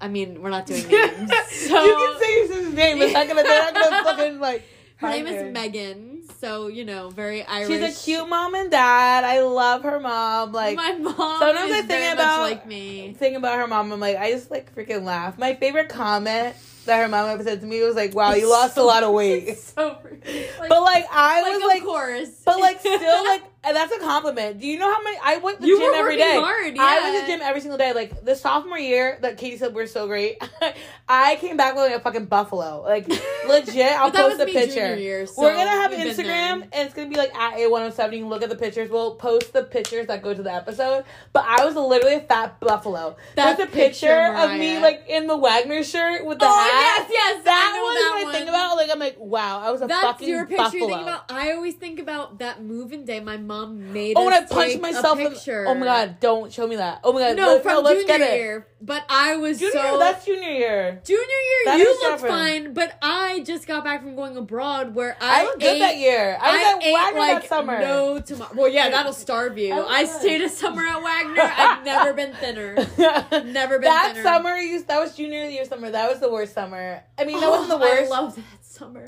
I 0.00 0.08
mean, 0.08 0.42
we're 0.42 0.50
not 0.50 0.66
doing 0.66 0.86
names. 0.88 1.30
So 1.50 1.84
you 1.84 1.94
can 1.94 2.20
say 2.20 2.34
your 2.36 2.46
sister's 2.48 2.74
name. 2.74 3.00
It's 3.02 3.12
not 3.14 3.26
gonna. 3.28 3.42
They're 3.42 3.72
not 3.72 3.74
gonna 3.74 4.04
fucking 4.04 4.40
like. 4.40 4.64
Her 4.98 5.08
name 5.10 5.26
is. 5.26 5.52
Megan. 5.52 6.22
So 6.40 6.68
you 6.68 6.84
know, 6.84 7.08
very 7.10 7.44
Irish. 7.44 7.68
She's 7.68 7.98
a 7.98 8.04
cute 8.04 8.28
mom 8.28 8.54
and 8.54 8.70
dad. 8.70 9.24
I 9.24 9.40
love 9.40 9.82
her 9.82 9.98
mom. 9.98 10.52
Like 10.52 10.76
My 10.76 10.92
mom. 10.92 11.14
sometimes 11.40 11.70
is 11.70 11.76
I 11.76 11.82
think 11.82 12.14
about- 12.14 12.42
like 12.42 12.66
me. 12.66 13.14
thing 13.18 13.34
about 13.36 13.58
her 13.58 13.66
mom. 13.66 13.90
I'm 13.92 13.98
like, 14.00 14.16
I 14.16 14.30
just 14.32 14.50
like 14.50 14.74
freaking 14.74 15.02
laugh. 15.04 15.38
My 15.38 15.54
favorite 15.54 15.88
comment 15.88 16.54
that 16.86 17.00
her 17.02 17.08
mom 17.08 17.28
ever 17.28 17.42
said 17.42 17.60
to 17.60 17.66
me 17.66 17.82
was 17.82 17.96
like, 17.96 18.14
"Wow, 18.14 18.34
you 18.34 18.48
lost 18.50 18.76
a 18.76 18.82
lot 18.82 19.02
of 19.02 19.12
weight." 19.12 19.56
So. 19.58 19.98
Like, 20.58 20.68
But 20.68 20.82
like 20.82 21.06
I 21.10 21.42
like, 21.42 21.52
was 21.52 21.62
of 21.62 21.66
like, 21.68 21.82
course. 21.84 22.42
but 22.44 22.60
like 22.60 22.80
still 22.80 23.24
like 23.24 23.42
and 23.68 23.76
that's 23.76 23.92
a 23.92 23.98
compliment. 24.00 24.58
Do 24.60 24.66
you 24.66 24.78
know 24.78 24.90
how 24.92 25.02
many 25.02 25.18
I 25.22 25.36
went 25.36 25.58
to 25.58 25.62
the 25.62 25.68
You 25.68 25.78
gym 25.78 25.90
were 25.90 25.94
every 25.96 26.16
day? 26.16 26.40
hard, 26.40 26.76
I 26.78 27.00
went 27.02 27.14
to 27.16 27.20
the 27.20 27.26
gym 27.26 27.40
every 27.42 27.60
single 27.60 27.78
day. 27.78 27.92
Like 27.92 28.24
the 28.24 28.34
sophomore 28.34 28.78
year 28.78 29.18
that 29.22 29.36
Katie 29.38 29.58
said 29.58 29.74
we're 29.74 29.86
so 29.86 30.06
great, 30.06 30.42
I 31.08 31.36
came 31.36 31.56
back 31.56 31.74
with 31.74 31.84
like 31.84 31.94
a 31.96 32.00
fucking 32.00 32.26
buffalo. 32.26 32.82
Like 32.82 33.06
legit, 33.48 33.92
I'll 33.92 34.10
post 34.10 34.40
a 34.40 34.46
picture. 34.46 34.96
year, 34.96 35.26
so 35.26 35.42
we're 35.42 35.54
gonna 35.54 35.70
have 35.70 35.92
Instagram 35.92 36.62
and 36.62 36.74
it's 36.86 36.94
gonna 36.94 37.08
be 37.08 37.16
like 37.16 37.34
at 37.34 37.58
A107. 37.58 38.12
You 38.12 38.18
can 38.20 38.28
look 38.28 38.42
at 38.42 38.48
the 38.48 38.56
pictures. 38.56 38.90
We'll 38.90 39.14
post 39.16 39.52
the 39.52 39.62
pictures 39.64 40.06
that 40.06 40.22
go 40.22 40.32
to 40.34 40.42
the 40.42 40.52
episode. 40.52 41.04
But 41.32 41.44
I 41.46 41.64
was 41.64 41.74
literally 41.74 42.16
a 42.16 42.20
fat 42.20 42.58
buffalo. 42.60 43.16
That's 43.34 43.60
a 43.60 43.66
picture, 43.66 44.06
picture, 44.06 44.34
of 44.36 44.50
me 44.52 44.78
like 44.78 45.04
in 45.08 45.26
the 45.26 45.36
Wagner 45.36 45.82
shirt 45.82 46.24
with 46.24 46.38
the 46.38 46.46
oh 46.46 46.48
hat. 46.48 47.06
yes, 47.08 47.10
yes, 47.12 47.44
That 47.44 47.74
I 47.74 47.82
was 47.82 47.94
that 47.94 48.24
what 48.24 48.34
I 48.34 48.38
think 48.38 48.48
about. 48.48 48.76
Like 48.76 48.90
I'm 48.92 48.98
like, 48.98 49.16
wow, 49.18 49.60
I 49.60 49.70
was 49.70 49.82
a 49.82 49.86
That's 49.86 50.02
fucking 50.02 50.28
your 50.28 50.46
picture 50.46 50.62
buffalo. 50.64 50.82
you 50.82 50.88
think 50.88 51.02
about. 51.02 51.24
I 51.30 51.52
always 51.52 51.74
think 51.74 51.98
about 52.00 52.38
that 52.38 52.62
moving 52.62 53.04
day. 53.04 53.20
My 53.20 53.36
mom 53.36 53.57
made 53.66 54.16
Oh, 54.16 54.24
when 54.24 54.34
I 54.34 54.44
punched 54.44 54.80
myself 54.80 55.18
in. 55.18 55.34
Oh 55.66 55.74
my 55.74 55.86
god! 55.86 56.20
Don't 56.20 56.52
show 56.52 56.66
me 56.66 56.76
that. 56.76 57.00
Oh 57.04 57.12
my 57.12 57.20
god! 57.20 57.36
No, 57.36 57.54
let, 57.54 57.62
from 57.62 57.84
let's 57.84 58.00
junior 58.00 58.18
get 58.18 58.20
it. 58.32 58.36
year. 58.38 58.66
But 58.80 59.04
I 59.08 59.36
was 59.36 59.58
Junior, 59.58 59.72
so 59.72 59.98
that's 59.98 60.24
junior 60.24 60.50
year. 60.50 61.00
junior 61.04 61.18
year. 61.20 61.62
That 61.64 61.78
you 61.78 61.84
looked 62.00 62.22
different. 62.22 62.32
fine, 62.34 62.72
but 62.74 62.96
I 63.02 63.40
just 63.40 63.66
got 63.66 63.82
back 63.82 64.02
from 64.02 64.14
going 64.14 64.36
abroad 64.36 64.94
where 64.94 65.16
I, 65.20 65.40
I, 65.40 65.44
looked 65.44 65.62
ate, 65.64 65.66
good 65.72 65.80
that 65.82 65.96
year. 65.96 66.38
I 66.40 66.52
was 66.52 66.62
at 66.76 66.82
ate 66.84 66.92
Wagner 66.94 67.18
like 67.18 67.40
that 67.42 67.48
summer. 67.48 67.78
no 67.80 68.20
tomorrow. 68.20 68.52
Well, 68.54 68.68
yeah, 68.68 68.88
that'll 68.90 69.12
starve 69.12 69.58
you. 69.58 69.72
Oh 69.72 69.84
I 69.88 69.98
I 69.98 70.04
stayed 70.04 70.42
a 70.42 70.48
summer 70.48 70.86
at 70.86 71.02
Wagner. 71.02 71.42
I've 71.42 71.84
never 71.84 72.12
been 72.12 72.32
thinner. 72.34 72.74
Never 73.44 73.78
been 73.80 73.90
that 73.90 74.12
thinner. 74.12 74.22
summer, 74.22 74.54
you 74.56 74.80
that 74.84 75.00
was 75.00 75.16
junior 75.16 75.44
year 75.46 75.64
summer. 75.64 75.90
That 75.90 76.08
was 76.08 76.20
the 76.20 76.30
worst 76.30 76.54
summer. 76.54 77.02
I 77.18 77.24
mean, 77.24 77.40
that 77.40 77.46
oh, 77.46 77.50
wasn't 77.50 77.70
the 77.70 77.76
Oh, 77.76 77.80
worst. 77.80 78.12
I 78.12 78.57
summer. 78.78 79.04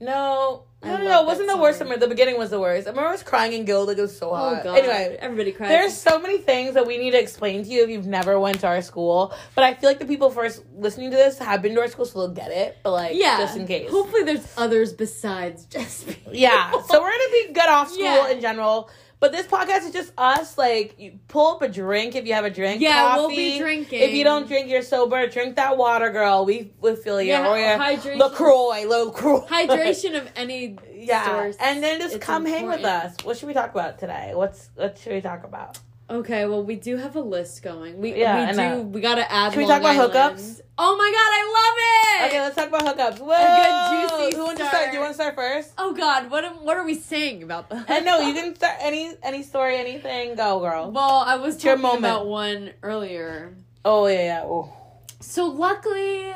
no, 0.00 0.64
I 0.82 0.88
no, 0.88 0.96
no, 0.96 1.04
no. 1.04 1.22
It 1.22 1.26
wasn't 1.26 1.48
the 1.48 1.56
worst 1.56 1.78
summer. 1.78 1.96
The 1.96 2.08
beginning 2.08 2.38
was 2.38 2.50
the 2.50 2.58
worst. 2.58 2.86
I 2.86 2.90
remember 2.90 3.08
I 3.08 3.12
was 3.12 3.22
crying 3.22 3.52
in 3.52 3.64
Guild. 3.64 3.88
Like 3.88 3.98
it 3.98 4.02
was 4.02 4.16
so 4.16 4.30
oh, 4.30 4.34
hot. 4.34 4.60
Oh 4.60 4.64
god. 4.64 4.78
Anyway, 4.78 5.16
everybody 5.20 5.52
cried. 5.52 5.70
There's 5.70 5.94
so 5.94 6.18
many 6.18 6.38
things 6.38 6.74
that 6.74 6.86
we 6.86 6.96
need 6.96 7.10
to 7.12 7.20
explain 7.20 7.62
to 7.64 7.68
you 7.68 7.84
if 7.84 7.90
you've 7.90 8.06
never 8.06 8.40
went 8.40 8.60
to 8.60 8.66
our 8.66 8.82
school. 8.82 9.34
But 9.54 9.64
I 9.64 9.74
feel 9.74 9.90
like 9.90 9.98
the 9.98 10.06
people 10.06 10.30
first 10.30 10.64
listening 10.74 11.10
to 11.10 11.16
this 11.16 11.38
have 11.38 11.60
been 11.60 11.74
to 11.74 11.80
our 11.80 11.88
school, 11.88 12.06
so 12.06 12.20
they'll 12.20 12.34
get 12.34 12.50
it. 12.50 12.78
But 12.82 12.92
like, 12.92 13.14
yeah. 13.14 13.38
just 13.38 13.56
in 13.56 13.66
case. 13.66 13.90
Hopefully, 13.90 14.24
there's 14.24 14.52
others 14.56 14.92
besides 14.92 15.66
just 15.66 16.06
me. 16.06 16.16
Yeah. 16.32 16.70
So 16.70 17.00
we're 17.00 17.10
gonna 17.10 17.32
be 17.32 17.52
good 17.52 17.68
off 17.68 17.90
school 17.90 18.04
Yeah. 18.04 18.30
in 18.30 18.40
general. 18.40 18.90
But 19.20 19.32
this 19.32 19.46
podcast 19.46 19.84
is 19.86 19.92
just 19.92 20.12
us. 20.16 20.56
Like, 20.56 20.94
you 20.98 21.18
pull 21.28 21.54
up 21.56 21.62
a 21.62 21.68
drink 21.68 22.16
if 22.16 22.26
you 22.26 22.32
have 22.32 22.46
a 22.46 22.50
drink. 22.50 22.80
Yeah, 22.80 23.02
coffee. 23.02 23.20
we'll 23.20 23.28
be 23.28 23.58
drinking. 23.58 24.00
If 24.00 24.12
you 24.12 24.24
don't 24.24 24.48
drink, 24.48 24.68
you're 24.70 24.80
sober. 24.80 25.26
Drink 25.28 25.56
that 25.56 25.76
water, 25.76 26.08
girl. 26.10 26.46
We 26.46 26.72
we 26.80 26.96
feel 26.96 27.20
you. 27.20 27.28
Yeah, 27.28 27.48
or 27.50 27.58
your 27.58 27.78
hydration. 27.78 28.16
Lacroix, 28.18 28.86
Lacroix. 28.86 29.46
Hydration 29.46 30.16
of 30.18 30.26
any 30.36 30.78
Yeah, 30.94 31.26
source. 31.26 31.56
and 31.60 31.82
then 31.82 32.00
just 32.00 32.16
it's 32.16 32.24
come 32.24 32.46
hang 32.46 32.66
with 32.66 32.82
us. 32.84 33.14
What 33.22 33.36
should 33.36 33.48
we 33.48 33.54
talk 33.54 33.70
about 33.72 33.98
today? 33.98 34.32
What's 34.34 34.70
what 34.74 34.96
should 34.96 35.12
we 35.12 35.20
talk 35.20 35.44
about? 35.44 35.78
Okay, 36.10 36.44
well, 36.46 36.64
we 36.64 36.74
do 36.74 36.96
have 36.96 37.14
a 37.14 37.20
list 37.20 37.62
going. 37.62 37.98
We 38.00 38.14
Yeah, 38.16 38.46
we 38.46 38.50
do. 38.52 38.56
know. 38.56 38.80
We 38.82 39.00
gotta 39.00 39.30
add. 39.30 39.52
Should 39.52 39.58
we 39.58 39.64
Long 39.66 39.80
talk 39.80 39.92
about 39.92 40.12
Island. 40.14 40.38
hookups? 40.38 40.60
Oh 40.76 40.96
my 40.96 41.10
god, 41.12 41.30
I 41.38 41.42
love 41.58 41.76
it. 41.86 42.26
Okay, 42.34 42.40
let's 42.40 42.56
talk 42.56 42.68
about 42.68 42.82
hookups. 42.82 43.20
Whoa, 43.20 44.08
good 44.08 44.28
juicy 44.28 44.36
Who 44.36 44.44
wants 44.44 44.60
to 44.60 44.66
start. 44.66 44.86
Do 44.90 44.94
you 44.96 45.00
want 45.00 45.10
to 45.10 45.14
start 45.14 45.36
first? 45.36 45.72
Oh 45.78 45.92
god, 45.94 46.28
what 46.30 46.44
am, 46.44 46.52
what 46.64 46.76
are 46.76 46.84
we 46.84 46.94
saying 46.94 47.44
about 47.44 47.68
the? 47.70 47.84
And 47.88 48.04
no, 48.04 48.18
you 48.26 48.34
can 48.34 48.56
start 48.56 48.76
any 48.80 49.14
any 49.22 49.44
story, 49.44 49.76
anything. 49.76 50.34
Go, 50.34 50.58
girl. 50.58 50.90
Well, 50.90 51.22
I 51.26 51.36
was 51.36 51.54
It's 51.54 51.64
your 51.64 51.76
talking 51.76 51.98
about 52.00 52.26
one 52.26 52.72
earlier. 52.82 53.54
Oh 53.84 54.06
yeah, 54.08 54.22
yeah. 54.22 54.42
Oh. 54.44 54.72
So 55.20 55.46
luckily, 55.46 56.32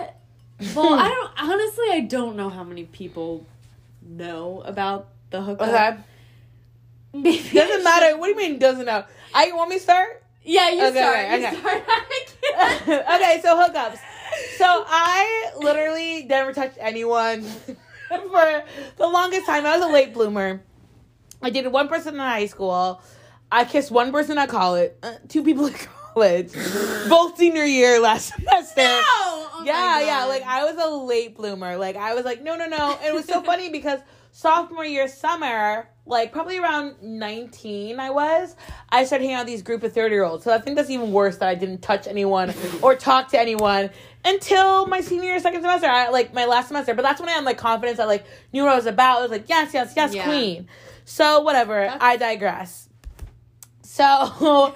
well, 0.76 0.94
I 0.94 1.08
don't 1.08 1.30
honestly. 1.50 1.86
I 1.90 2.00
don't 2.00 2.36
know 2.36 2.48
how 2.48 2.62
many 2.62 2.84
people 2.84 3.44
know 4.06 4.62
about 4.64 5.08
the 5.30 5.42
hookup. 5.42 5.66
Okay. 5.68 5.96
Maybe 7.12 7.48
Doesn't 7.50 7.84
matter. 7.84 8.16
What 8.18 8.26
do 8.26 8.30
you 8.32 8.36
mean 8.36 8.58
doesn't 8.58 8.86
know? 8.86 9.04
I 9.34 9.52
want 9.52 9.70
me 9.70 9.76
to 9.76 9.82
start? 9.82 10.22
Yeah, 10.44 10.70
you 10.70 10.82
Okay, 10.86 11.00
start. 11.00 11.16
okay, 11.16 11.40
you 11.40 11.46
okay. 11.46 11.60
start. 11.60 11.82
Okay, 13.14 13.40
so 13.42 13.56
hookups. 13.56 13.98
So 14.58 14.64
I 14.66 15.50
literally 15.58 16.24
never 16.24 16.52
touched 16.52 16.76
anyone 16.80 17.42
for 18.08 18.64
the 18.96 19.06
longest 19.06 19.46
time. 19.46 19.66
I 19.66 19.76
was 19.78 19.86
a 19.88 19.92
late 19.92 20.12
bloomer. 20.14 20.62
I 21.42 21.50
dated 21.50 21.72
one 21.72 21.88
person 21.88 22.14
in 22.14 22.20
high 22.20 22.46
school. 22.46 23.02
I 23.50 23.64
kissed 23.64 23.90
one 23.90 24.12
person 24.12 24.38
at 24.38 24.48
college. 24.48 24.92
Uh, 25.02 25.14
two 25.28 25.42
people 25.42 25.66
at 25.66 25.74
college. 26.14 26.52
Both 27.08 27.36
senior 27.38 27.64
year 27.64 28.00
last 28.00 28.32
semester. 28.34 28.82
No! 28.82 29.00
Oh 29.56 29.62
yeah, 29.64 30.00
yeah. 30.00 30.24
Like 30.24 30.42
I 30.42 30.64
was 30.64 30.76
a 30.76 30.88
late 30.94 31.36
bloomer. 31.36 31.76
Like 31.76 31.96
I 31.96 32.14
was 32.14 32.24
like, 32.24 32.42
no, 32.42 32.56
no, 32.56 32.66
no. 32.66 32.96
And 32.96 33.06
it 33.06 33.14
was 33.14 33.24
so 33.26 33.42
funny 33.42 33.70
because 33.70 34.00
sophomore 34.32 34.84
year 34.84 35.08
summer, 35.08 35.88
like 36.06 36.32
probably 36.32 36.58
around 36.58 36.96
19 37.02 37.98
I 37.98 38.10
was, 38.10 38.56
I 38.90 39.04
started 39.04 39.24
hanging 39.24 39.36
out 39.36 39.40
with 39.40 39.48
these 39.48 39.62
group 39.62 39.82
of 39.82 39.92
30 39.92 40.14
year 40.14 40.24
olds. 40.24 40.44
So 40.44 40.52
I 40.52 40.58
think 40.58 40.76
that's 40.76 40.90
even 40.90 41.12
worse 41.12 41.38
that 41.38 41.48
I 41.48 41.54
didn't 41.54 41.80
touch 41.80 42.06
anyone 42.06 42.52
or 42.82 42.94
talk 42.94 43.28
to 43.28 43.40
anyone 43.40 43.90
until 44.24 44.86
my 44.86 45.00
senior 45.00 45.38
second 45.40 45.62
semester. 45.62 45.86
I 45.86 46.10
like 46.10 46.34
my 46.34 46.44
last 46.44 46.68
semester. 46.68 46.92
But 46.94 47.02
that's 47.02 47.20
when 47.20 47.28
I 47.30 47.32
had 47.32 47.44
like 47.44 47.56
confidence. 47.58 47.98
I 47.98 48.04
like 48.04 48.24
knew 48.52 48.64
what 48.64 48.72
I 48.72 48.76
was 48.76 48.86
about. 48.86 49.18
I 49.18 49.22
was 49.22 49.30
like, 49.30 49.48
yes, 49.48 49.72
yes, 49.72 49.94
yes, 49.96 50.14
Yeah. 50.14 50.24
queen. 50.24 50.68
So 51.06 51.40
whatever. 51.40 51.80
That's- 51.80 51.98
I 52.02 52.16
digress. 52.16 52.88
So 53.82 54.04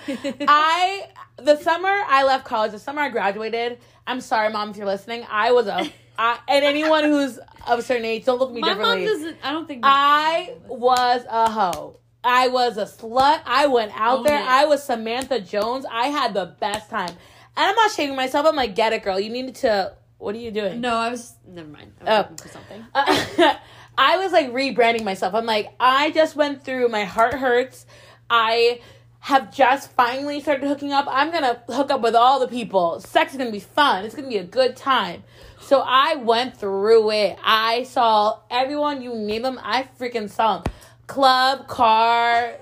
I 0.48 1.08
the 1.38 1.56
summer 1.56 1.88
I 1.88 2.24
left 2.24 2.44
college, 2.44 2.72
the 2.72 2.78
summer 2.78 3.02
I 3.02 3.08
graduated. 3.10 3.78
I'm 4.06 4.20
sorry, 4.20 4.50
mom, 4.50 4.70
if 4.70 4.76
you're 4.76 4.86
listening. 4.86 5.24
I 5.30 5.52
was 5.52 5.66
a 5.66 5.90
I, 6.20 6.38
and 6.48 6.64
anyone 6.64 7.04
who's 7.04 7.38
of 7.66 7.78
a 7.78 7.82
certain 7.82 8.04
age, 8.04 8.24
don't 8.24 8.38
look 8.38 8.48
at 8.50 8.54
me 8.54 8.60
My 8.60 8.74
mom 8.74 8.98
differently. 8.98 9.06
doesn't. 9.06 9.36
I 9.44 9.52
don't 9.52 9.68
think. 9.68 9.80
I 9.84 10.54
was 10.66 11.24
a 11.28 11.50
hoe. 11.50 12.00
I 12.24 12.48
was 12.48 12.76
a 12.76 12.84
slut. 12.86 13.40
I 13.46 13.68
went 13.68 13.92
out 13.94 14.18
Own 14.18 14.24
there. 14.24 14.40
it. 14.40 14.44
I 14.46 14.64
was 14.64 14.82
Samantha 14.82 15.40
Jones. 15.40 15.86
I 15.90 16.08
had 16.08 16.34
the 16.34 16.46
best 16.58 16.90
time. 16.90 17.10
And 17.10 17.16
I'm 17.56 17.74
not 17.76 17.92
shaming 17.92 18.16
myself. 18.16 18.46
I'm 18.46 18.56
like, 18.56 18.74
get 18.74 18.92
it, 18.92 19.02
girl. 19.04 19.20
You 19.20 19.30
needed 19.30 19.54
to. 19.56 19.94
What 20.18 20.34
are 20.34 20.38
you 20.38 20.50
doing? 20.50 20.80
No, 20.80 20.96
I 20.96 21.10
was. 21.10 21.34
Never 21.46 21.68
mind. 21.68 21.92
I 22.00 22.04
was 22.04 22.26
Oh. 22.30 22.42
for 22.42 22.48
something. 22.48 22.84
Uh, 22.92 23.54
I 23.98 24.16
was 24.18 24.32
like 24.32 24.52
rebranding 24.52 25.04
myself. 25.04 25.34
I'm 25.34 25.46
like, 25.46 25.68
I 25.78 26.10
just 26.10 26.34
went 26.34 26.64
through 26.64 26.88
my 26.88 27.04
heart 27.04 27.34
hurts. 27.34 27.86
I 28.28 28.80
have 29.28 29.54
just 29.54 29.92
finally 29.92 30.40
started 30.40 30.66
hooking 30.66 30.90
up. 30.90 31.04
I'm 31.06 31.30
gonna 31.30 31.60
hook 31.68 31.90
up 31.90 32.00
with 32.00 32.14
all 32.14 32.40
the 32.40 32.48
people. 32.48 32.98
Sex 33.00 33.32
is 33.32 33.38
gonna 33.38 33.52
be 33.52 33.60
fun. 33.60 34.06
It's 34.06 34.14
gonna 34.14 34.26
be 34.26 34.38
a 34.38 34.44
good 34.44 34.74
time. 34.74 35.22
So 35.60 35.82
I 35.84 36.14
went 36.14 36.56
through 36.56 37.10
it. 37.10 37.38
I 37.44 37.82
saw 37.82 38.38
everyone, 38.50 39.02
you 39.02 39.14
name 39.14 39.42
them, 39.42 39.60
I 39.62 39.86
freaking 40.00 40.30
saw 40.30 40.60
them. 40.60 40.72
Club, 41.08 41.68
car, 41.68 42.54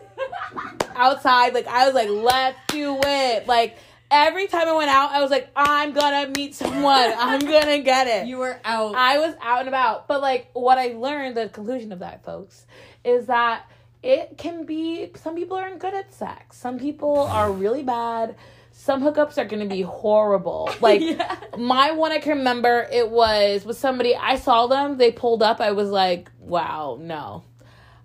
outside. 0.96 1.54
Like 1.54 1.68
I 1.68 1.86
was 1.86 1.94
like, 1.94 2.08
let's 2.08 2.58
do 2.66 2.98
it. 3.00 3.46
Like 3.46 3.76
every 4.10 4.48
time 4.48 4.66
I 4.66 4.72
went 4.72 4.90
out, 4.90 5.12
I 5.12 5.20
was 5.20 5.30
like, 5.30 5.48
I'm 5.54 5.92
gonna 5.92 6.32
meet 6.36 6.56
someone. 6.56 7.12
I'm 7.16 7.42
gonna 7.42 7.78
get 7.78 8.08
it. 8.08 8.26
You 8.26 8.38
were 8.38 8.58
out. 8.64 8.96
I 8.96 9.20
was 9.20 9.36
out 9.40 9.60
and 9.60 9.68
about. 9.68 10.08
But 10.08 10.20
like 10.20 10.50
what 10.52 10.78
I 10.78 10.94
learned, 10.94 11.36
the 11.36 11.48
conclusion 11.48 11.92
of 11.92 12.00
that, 12.00 12.24
folks, 12.24 12.66
is 13.04 13.26
that 13.26 13.70
it 14.02 14.36
can 14.38 14.64
be 14.64 15.10
some 15.16 15.34
people 15.34 15.56
aren't 15.56 15.78
good 15.78 15.94
at 15.94 16.12
sex. 16.14 16.56
Some 16.56 16.78
people 16.78 17.18
are 17.18 17.50
really 17.50 17.82
bad. 17.82 18.36
Some 18.72 19.02
hookups 19.02 19.38
are 19.38 19.44
gonna 19.46 19.66
be 19.66 19.82
horrible. 19.82 20.70
Like 20.80 21.00
Yeah. 21.00 21.36
my 21.58 21.92
one 21.92 22.12
I 22.12 22.18
can 22.18 22.38
remember 22.38 22.86
it 22.92 23.10
was 23.10 23.64
with 23.64 23.78
somebody 23.78 24.14
I 24.14 24.36
saw 24.36 24.66
them, 24.66 24.98
they 24.98 25.10
pulled 25.12 25.42
up, 25.42 25.60
I 25.60 25.72
was 25.72 25.90
like, 25.90 26.30
wow, 26.38 26.98
no. 27.00 27.42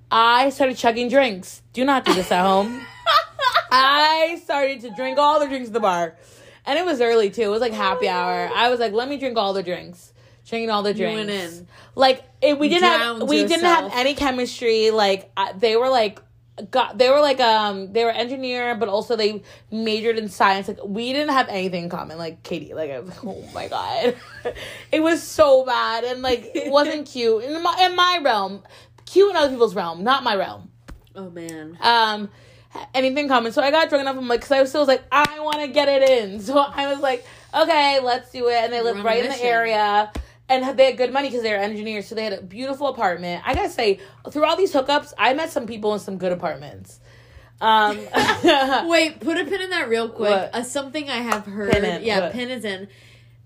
I 0.09 0.49
started 0.49 0.77
chugging 0.77 1.07
drinks. 1.09 1.61
Do 1.73 1.85
not 1.85 2.03
do 2.05 2.13
this 2.13 2.31
at 2.31 2.43
home. 2.43 2.81
I 3.71 4.41
started 4.43 4.81
to 4.81 4.89
drink 4.91 5.17
all 5.17 5.39
the 5.39 5.47
drinks 5.47 5.67
at 5.67 5.73
the 5.73 5.79
bar. 5.79 6.17
And 6.65 6.77
it 6.77 6.85
was 6.85 6.99
early 7.01 7.29
too. 7.29 7.43
It 7.43 7.47
was 7.47 7.61
like 7.61 7.71
happy 7.73 8.07
hour. 8.09 8.49
I 8.53 8.69
was 8.69 8.79
like, 8.79 8.91
let 8.93 9.07
me 9.09 9.17
drink 9.17 9.37
all 9.37 9.53
the 9.53 9.63
drinks. 9.63 10.10
Drinking 10.51 10.69
all 10.69 10.83
the 10.83 10.89
You 10.89 10.97
drinks. 10.97 11.17
went 11.17 11.29
in. 11.29 11.67
Like 11.95 12.25
it, 12.41 12.59
we 12.59 12.67
didn't 12.67 12.83
have 12.83 12.99
Drowned 12.99 13.29
we 13.29 13.45
didn't 13.45 13.63
have 13.63 13.89
any 13.93 14.15
chemistry. 14.15 14.91
Like 14.91 15.31
I, 15.37 15.53
they 15.53 15.77
were 15.77 15.87
like 15.87 16.19
got 16.69 16.97
they 16.97 17.09
were 17.09 17.21
like 17.21 17.39
um 17.39 17.93
they 17.93 18.03
were 18.03 18.11
engineer 18.11 18.75
but 18.75 18.89
also 18.89 19.15
they 19.15 19.41
majored 19.71 20.17
in 20.17 20.27
science 20.27 20.67
like 20.67 20.77
we 20.83 21.13
didn't 21.13 21.33
have 21.33 21.47
anything 21.47 21.85
in 21.85 21.89
common 21.89 22.17
like 22.17 22.43
katie 22.43 22.73
like 22.73 22.91
I 22.91 22.99
was 22.99 23.09
like, 23.09 23.23
oh 23.23 23.49
my 23.53 23.67
god 23.67 24.15
it 24.91 24.99
was 24.99 25.23
so 25.23 25.65
bad 25.65 26.03
and 26.03 26.21
like 26.21 26.51
it 26.53 26.69
wasn't 26.71 27.07
cute 27.07 27.45
in 27.45 27.63
my 27.63 27.75
in 27.81 27.95
my 27.95 28.19
realm 28.21 28.61
cute 29.05 29.31
in 29.31 29.37
other 29.37 29.49
people's 29.49 29.73
realm 29.73 30.03
not 30.03 30.23
my 30.23 30.35
realm 30.35 30.69
oh 31.15 31.31
man. 31.31 31.77
um 31.81 32.29
anything 32.93 33.27
common. 33.27 33.51
So 33.51 33.61
I 33.61 33.71
got 33.71 33.89
drunk 33.89 34.01
enough. 34.01 34.17
I'm 34.17 34.27
like, 34.27 34.41
because 34.41 34.51
I 34.51 34.61
was 34.61 34.69
still 34.69 34.81
was 34.81 34.87
like, 34.87 35.03
I 35.11 35.39
want 35.39 35.61
to 35.61 35.67
get 35.67 35.89
it 35.89 36.09
in. 36.09 36.41
So 36.51 36.57
I 36.57 36.91
was 36.91 36.99
like, 36.99 37.25
okay, 37.53 37.99
let's 38.01 38.31
do 38.31 38.49
it. 38.49 38.55
And 38.55 38.73
they 38.73 38.81
lived 38.81 39.03
right 39.03 39.23
in 39.23 39.29
the 39.29 39.43
area. 39.43 40.11
And 40.51 40.77
they 40.77 40.85
had 40.85 40.97
good 40.97 41.13
money 41.13 41.29
because 41.29 41.43
they 41.43 41.51
were 41.51 41.57
engineers, 41.57 42.07
so 42.07 42.15
they 42.15 42.25
had 42.25 42.33
a 42.33 42.41
beautiful 42.41 42.87
apartment. 42.87 43.41
I 43.45 43.55
gotta 43.55 43.69
say, 43.69 43.99
through 44.29 44.45
all 44.45 44.57
these 44.57 44.73
hookups, 44.73 45.13
I 45.17 45.33
met 45.33 45.49
some 45.49 45.65
people 45.65 45.93
in 45.93 45.99
some 45.99 46.17
good 46.17 46.33
apartments. 46.33 46.99
Um, 47.61 47.97
Wait, 48.89 49.19
put 49.21 49.37
a 49.37 49.45
pin 49.45 49.61
in 49.61 49.69
that 49.69 49.87
real 49.87 50.09
quick. 50.09 50.49
Uh, 50.51 50.63
something 50.63 51.09
I 51.09 51.17
have 51.17 51.45
heard. 51.45 51.71
Pin 51.71 51.85
in, 51.85 52.03
Yeah, 52.03 52.19
what? 52.21 52.33
pin 52.33 52.49
is 52.49 52.65
in. 52.65 52.89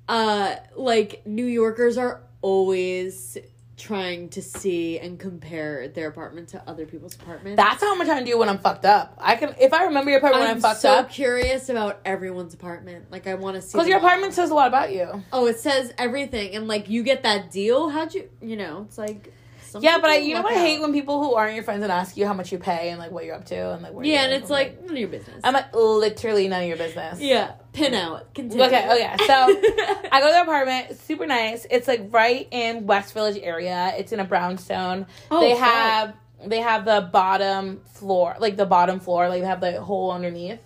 Uh, 0.08 0.56
like 0.76 1.22
New 1.26 1.46
Yorkers 1.46 1.98
are 1.98 2.24
always 2.42 3.38
trying 3.77 4.29
to 4.29 4.41
see 4.41 4.98
and 5.00 5.20
compare 5.20 5.89
their 5.89 6.08
apartment 6.08 6.50
to 6.50 6.63
other 6.67 6.86
people's 6.86 7.15
apartments. 7.15 7.58
that's 7.58 7.84
how 7.84 7.94
much 7.96 8.08
I 8.08 8.24
do 8.24 8.38
when 8.38 8.48
I'm 8.48 8.60
fucked 8.60 8.86
up. 8.86 9.17
I 9.20 9.36
can, 9.36 9.53
if 9.60 9.74
I 9.74 9.86
remember 9.86 10.12
your 10.12 10.20
apartment 10.20 10.44
when 10.44 10.50
I'm 10.50 10.55
I'm 10.58 10.62
fucked 10.62 10.82
so 10.82 10.91
up, 10.91 11.05
I'm 11.05 11.12
so 11.12 11.15
curious 11.15 11.67
about 11.70 12.00
everyone's 12.05 12.53
apartment. 12.53 13.12
Like, 13.12 13.27
I 13.27 13.34
want 13.34 13.55
to 13.55 13.62
see. 13.62 13.74
because 13.74 13.88
your 13.88 14.00
them 14.00 14.05
all. 14.05 14.12
apartment 14.12 14.34
says 14.34 14.50
a 14.50 14.53
lot 14.53 14.67
about 14.67 14.94
you. 14.94 15.24
Oh, 15.34 15.48
it 15.48 15.60
says 15.60 15.94
everything, 15.98 16.55
and 16.55 16.67
like 16.67 16.89
you 16.89 17.03
get 17.03 17.24
that 17.24 17.51
deal. 17.51 17.89
How'd 17.89 18.13
you? 18.13 18.29
You 18.41 18.58
know, 18.58 18.86
it's 18.88 18.98
like. 18.98 19.34
Some 19.75 19.84
Yeah, 19.84 20.00
but 20.00 20.10
I, 20.10 20.17
you 20.17 20.34
know 20.34 20.41
what 20.41 20.53
I 20.53 20.60
hate 20.60 20.82
when 20.82 20.94
people 20.94 21.22
who 21.22 21.36
aren't 21.36 21.53
your 21.53 21.63
friends 21.63 21.84
and 21.84 21.91
ask 21.91 22.15
you 22.15 22.25
how 22.25 22.34
much 22.34 22.51
you 22.51 22.58
pay 22.58 22.89
and 22.89 23.00
like 23.00 23.12
what 23.12 23.25
you're 23.25 23.36
up 23.36 23.46
to 23.46 23.74
and 23.74 23.84
like 23.84 23.94
where 23.94 24.05
Yeah, 24.05 24.24
and 24.24 24.34
it's 24.34 24.50
I'm 24.50 24.55
like 24.55 24.82
none 24.82 24.91
of 24.91 24.98
your 24.98 25.10
business. 25.10 25.41
I'm 25.44 25.53
like 25.53 25.75
literally 25.75 26.48
none 26.48 26.62
of 26.63 26.67
your 26.67 26.77
business. 26.77 27.20
yeah, 27.20 27.53
pin 27.74 27.94
out. 27.94 28.34
Continue. 28.34 28.65
Okay, 28.65 28.86
okay. 28.86 29.15
So 29.25 29.34
I 30.12 30.20
go 30.22 30.27
to 30.27 30.34
the 30.34 30.41
apartment. 30.44 30.98
Super 31.00 31.27
nice. 31.27 31.67
It's 31.70 31.88
like 31.88 32.08
right 32.12 32.48
in 32.51 32.86
West 32.88 33.13
Village 33.13 33.38
area. 33.41 33.94
It's 33.98 34.12
in 34.12 34.20
a 34.20 34.25
brownstone. 34.25 35.08
Oh, 35.29 35.41
they 35.41 35.55
have 35.55 36.15
they 36.46 36.60
have 36.60 36.86
the 36.86 37.10
bottom 37.12 37.82
floor, 37.94 38.36
like 38.39 38.55
the 38.55 38.65
bottom 38.65 39.00
floor, 39.00 39.29
like 39.29 39.41
they 39.41 39.48
have 39.48 39.62
the 39.62 39.82
hole 39.82 40.12
underneath 40.12 40.60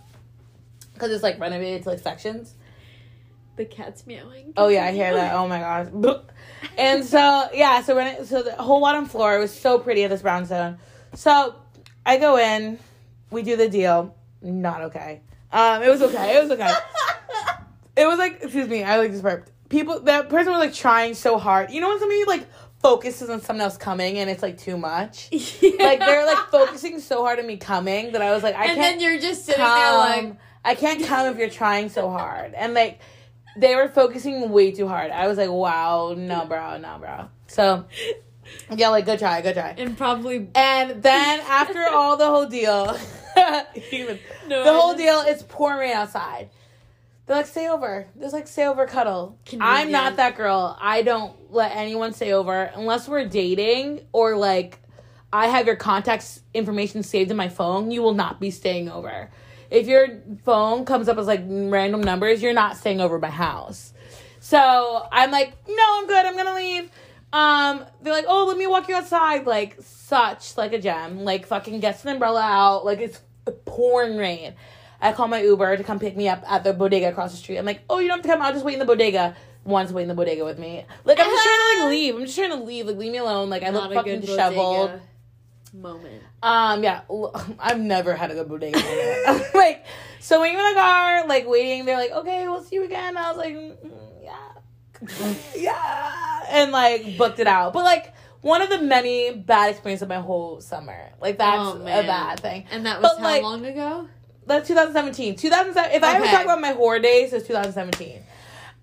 because 0.94 1.12
it's 1.12 1.24
like 1.24 1.40
renovated 1.40 1.84
to 1.84 1.90
like 1.90 2.00
sections. 2.00 2.54
the 3.56 3.66
cat's 3.66 4.06
meowing. 4.06 4.54
Oh 4.58 4.68
yeah, 4.68 4.86
I 4.86 4.92
hear 4.92 5.14
that. 5.14 5.34
Oh 5.40 5.48
my 5.48 5.60
gosh. 5.60 5.88
And 6.78 7.04
so 7.06 7.50
yeah, 7.54 7.82
so 7.82 7.96
when 7.96 8.08
it, 8.08 8.28
so 8.28 8.44
the 8.44 8.54
whole 8.54 8.82
bottom 8.82 9.06
floor 9.06 9.40
was 9.40 9.54
so 9.54 9.80
pretty 9.80 10.04
at 10.04 10.10
this 10.10 10.22
brownstone. 10.22 10.78
So 11.16 11.56
I 12.06 12.18
go 12.18 12.38
in, 12.38 12.80
we 13.32 13.44
do 13.44 13.56
the 13.56 13.70
deal. 13.70 14.16
Not 14.42 14.82
okay. 14.84 15.22
Um, 15.52 15.84
it 15.84 15.90
was 15.90 16.02
okay. 16.02 16.38
It 16.38 16.42
was 16.42 16.52
okay. 16.52 16.74
It 17.98 18.08
was 18.08 18.18
like, 18.18 18.42
excuse 18.42 18.68
me, 18.68 18.84
I 18.84 18.98
like 18.98 19.12
just 19.12 19.24
burped. 19.24 19.52
People, 19.68 20.00
that 20.02 20.30
person 20.30 20.52
was 20.52 20.60
like 20.60 20.74
trying 20.74 21.14
so 21.14 21.38
hard. 21.38 21.72
You 21.72 21.82
know 21.82 21.90
when 21.90 22.00
somebody 22.00 22.24
like 22.26 22.48
focuses 22.82 23.30
on 23.30 23.42
someone 23.42 23.62
else 23.62 23.78
coming 23.78 24.18
and 24.18 24.30
it's 24.30 24.42
like 24.42 24.58
too 24.58 24.78
much. 24.78 25.30
Like 25.80 26.00
they're 26.00 26.26
like 26.26 26.50
focusing 26.50 27.00
so 27.00 27.24
hard 27.24 27.40
on 27.40 27.48
me 27.48 27.58
coming 27.58 28.12
that 28.12 28.22
I 28.22 28.32
was 28.32 28.44
like, 28.44 28.56
I 28.56 28.66
and 28.66 28.76
can't 28.76 29.00
then 29.00 29.00
you're 29.00 29.20
just 29.20 29.46
sitting 29.46 29.64
come. 29.64 29.80
there 29.80 30.28
like, 30.28 30.38
I 30.64 30.76
can't 30.76 31.04
come 31.06 31.28
if 31.28 31.38
you're 31.38 31.50
trying 31.50 31.90
so 31.90 32.10
hard. 32.10 32.54
And 32.54 32.74
like 32.74 33.00
they 33.58 33.76
were 33.76 33.88
focusing 33.88 34.50
way 34.52 34.72
too 34.72 34.88
hard. 34.88 35.12
I 35.12 35.28
was 35.28 35.38
like, 35.38 35.50
wow, 35.50 36.14
no, 36.18 36.46
bro, 36.46 36.78
no, 36.78 36.98
bro. 37.00 37.30
So 37.48 37.86
yeah, 38.76 38.90
like 38.90 39.06
good 39.06 39.20
try, 39.20 39.42
good 39.42 39.56
try. 39.56 39.76
and 39.78 39.98
probably 39.98 40.48
And 40.56 41.02
then 41.04 41.40
after 41.42 41.86
all 41.92 42.18
the 42.18 42.28
whole 42.28 42.46
deal, 42.48 42.98
Even- 43.92 44.20
No, 44.48 44.64
the 44.64 44.74
whole 44.74 44.96
deal 44.96 45.20
is 45.22 45.44
pouring 45.44 45.92
outside. 45.94 46.50
They're 47.26 47.38
like, 47.38 47.46
stay 47.46 47.68
over. 47.70 48.08
There's 48.16 48.34
like, 48.34 48.48
stay 48.48 48.66
over, 48.66 48.88
cuddle. 48.88 49.38
I'm 49.60 49.92
not 49.92 50.16
that 50.16 50.36
girl. 50.36 50.76
I 50.82 51.04
don't 51.04 51.52
let 51.54 51.76
anyone 51.76 52.12
stay 52.14 52.34
over 52.34 52.64
unless 52.74 53.08
we're 53.08 53.28
dating 53.28 54.02
or 54.12 54.36
like 54.36 54.80
I 55.32 55.46
have 55.48 55.68
your 55.68 55.76
contacts 55.76 56.42
information 56.56 57.04
saved 57.04 57.30
in 57.30 57.38
my 57.38 57.50
phone. 57.50 57.92
You 57.92 58.02
will 58.02 58.16
not 58.16 58.40
be 58.40 58.50
staying 58.50 58.90
over. 58.90 59.30
If 59.70 59.88
your 59.88 60.08
phone 60.44 60.86
comes 60.86 61.08
up 61.08 61.18
as 61.18 61.28
like 61.28 61.42
random 61.48 62.02
numbers, 62.02 62.42
you're 62.42 62.54
not 62.54 62.78
staying 62.78 63.02
over 63.02 63.20
my 63.20 63.30
house. 63.30 63.94
So 64.40 65.08
I'm 65.12 65.32
like, 65.32 65.54
no, 65.68 65.84
I'm 66.00 66.08
good. 66.08 66.26
I'm 66.26 66.36
gonna 66.36 66.56
leave. 66.56 66.90
Um, 67.32 67.86
they're 68.02 68.14
like, 68.14 68.26
oh, 68.28 68.46
let 68.48 68.58
me 68.58 68.66
walk 68.66 68.88
you 68.88 68.96
outside. 68.96 69.46
Like, 69.46 69.78
such 69.82 70.58
like 70.58 70.74
a 70.74 70.80
gem. 70.80 71.24
Like, 71.24 71.46
fucking 71.46 71.80
gets 71.80 72.04
an 72.04 72.10
umbrella 72.12 72.42
out. 72.42 72.86
Like, 72.86 73.00
it's 73.00 73.20
pouring 73.66 74.18
rain. 74.18 74.56
I 75.02 75.14
call 75.14 75.28
my 75.28 75.42
Uber 75.42 75.78
to 75.78 75.84
come 75.84 76.00
pick 76.00 76.18
me 76.18 76.28
up 76.28 76.44
at 76.50 76.64
the 76.64 76.74
bodega 76.74 77.10
across 77.10 77.32
the 77.32 77.38
street. 77.38 77.58
I'm 77.58 77.66
like, 77.66 77.82
oh, 77.90 78.00
you 78.00 78.08
don't 78.08 78.18
have 78.18 78.24
to 78.24 78.30
come. 78.30 78.42
I'll 78.42 78.54
just 78.54 78.66
wait 78.66 78.74
in 78.74 78.80
the 78.80 78.86
bodega. 78.86 79.36
One's 79.64 79.94
wait 79.94 80.04
in 80.04 80.08
the 80.08 80.16
bodega 80.16 80.44
with 80.44 80.58
me. 80.58 80.84
Like, 81.06 81.20
I'm 81.20 81.26
just 81.30 81.44
trying 81.44 81.58
to 81.78 81.84
like 81.84 81.92
leave. 81.92 82.16
I'm 82.16 82.26
just 82.26 82.38
trying 82.38 82.50
to 82.50 82.64
leave. 82.64 82.88
Like, 82.88 82.98
leave 82.98 83.12
me 83.12 83.20
alone. 83.20 83.50
Like, 83.50 83.64
I 83.64 83.70
look 83.70 83.84
Not 83.84 83.94
fucking 83.94 84.22
disheveled. 84.22 84.88
bodega 84.90 85.04
moment. 85.74 86.24
Um, 86.44 86.84
yeah, 86.84 87.02
I've 87.60 87.80
never 87.80 88.14
had 88.16 88.32
a 88.32 88.36
good 88.36 88.48
bodega. 88.50 88.78
moment. 88.80 89.54
like, 89.56 89.86
so 90.20 90.40
when 90.42 90.52
you're 90.52 90.62
in 90.68 90.74
the 90.74 90.80
car, 90.80 91.28
like 91.28 91.48
waiting, 91.48 91.86
they're 91.86 91.98
like, 91.98 92.12
okay, 92.12 92.48
we'll 92.48 92.64
see 92.64 92.76
you 92.76 92.84
again. 92.86 93.18
I 93.18 93.30
was 93.32 93.38
like, 93.38 93.54
mm, 93.54 93.76
yeah, 94.24 95.34
yeah, 95.56 96.44
and 96.50 96.72
like 96.72 97.18
booked 97.18 97.40
it 97.40 97.48
out. 97.48 97.74
But 97.74 97.84
like 97.84 98.14
one 98.42 98.62
of 98.62 98.70
the 98.70 98.82
many 98.82 99.32
bad 99.34 99.72
experiences 99.72 100.04
of 100.04 100.10
my 100.10 100.20
whole 100.22 100.62
summer. 100.62 101.10
Like 101.22 101.38
that's 101.38 101.58
Oh, 101.60 101.82
a 101.82 101.84
bad 101.86 102.40
thing. 102.40 102.66
And 102.72 102.86
that 102.86 103.02
was 103.02 103.12
But, 103.12 103.18
how 103.20 103.24
like- 103.26 103.42
long 103.44 103.66
ago? 103.66 104.08
That's 104.46 104.68
2017. 104.68 105.36
2007. 105.36 105.92
If 105.96 106.04
I 106.04 106.16
ever 106.16 106.24
Okay. 106.24 106.32
talk 106.34 106.44
about 106.44 106.60
my 106.60 106.74
whore 106.74 107.00
days, 107.02 107.34
it's 107.34 107.46
2017. 107.46 108.24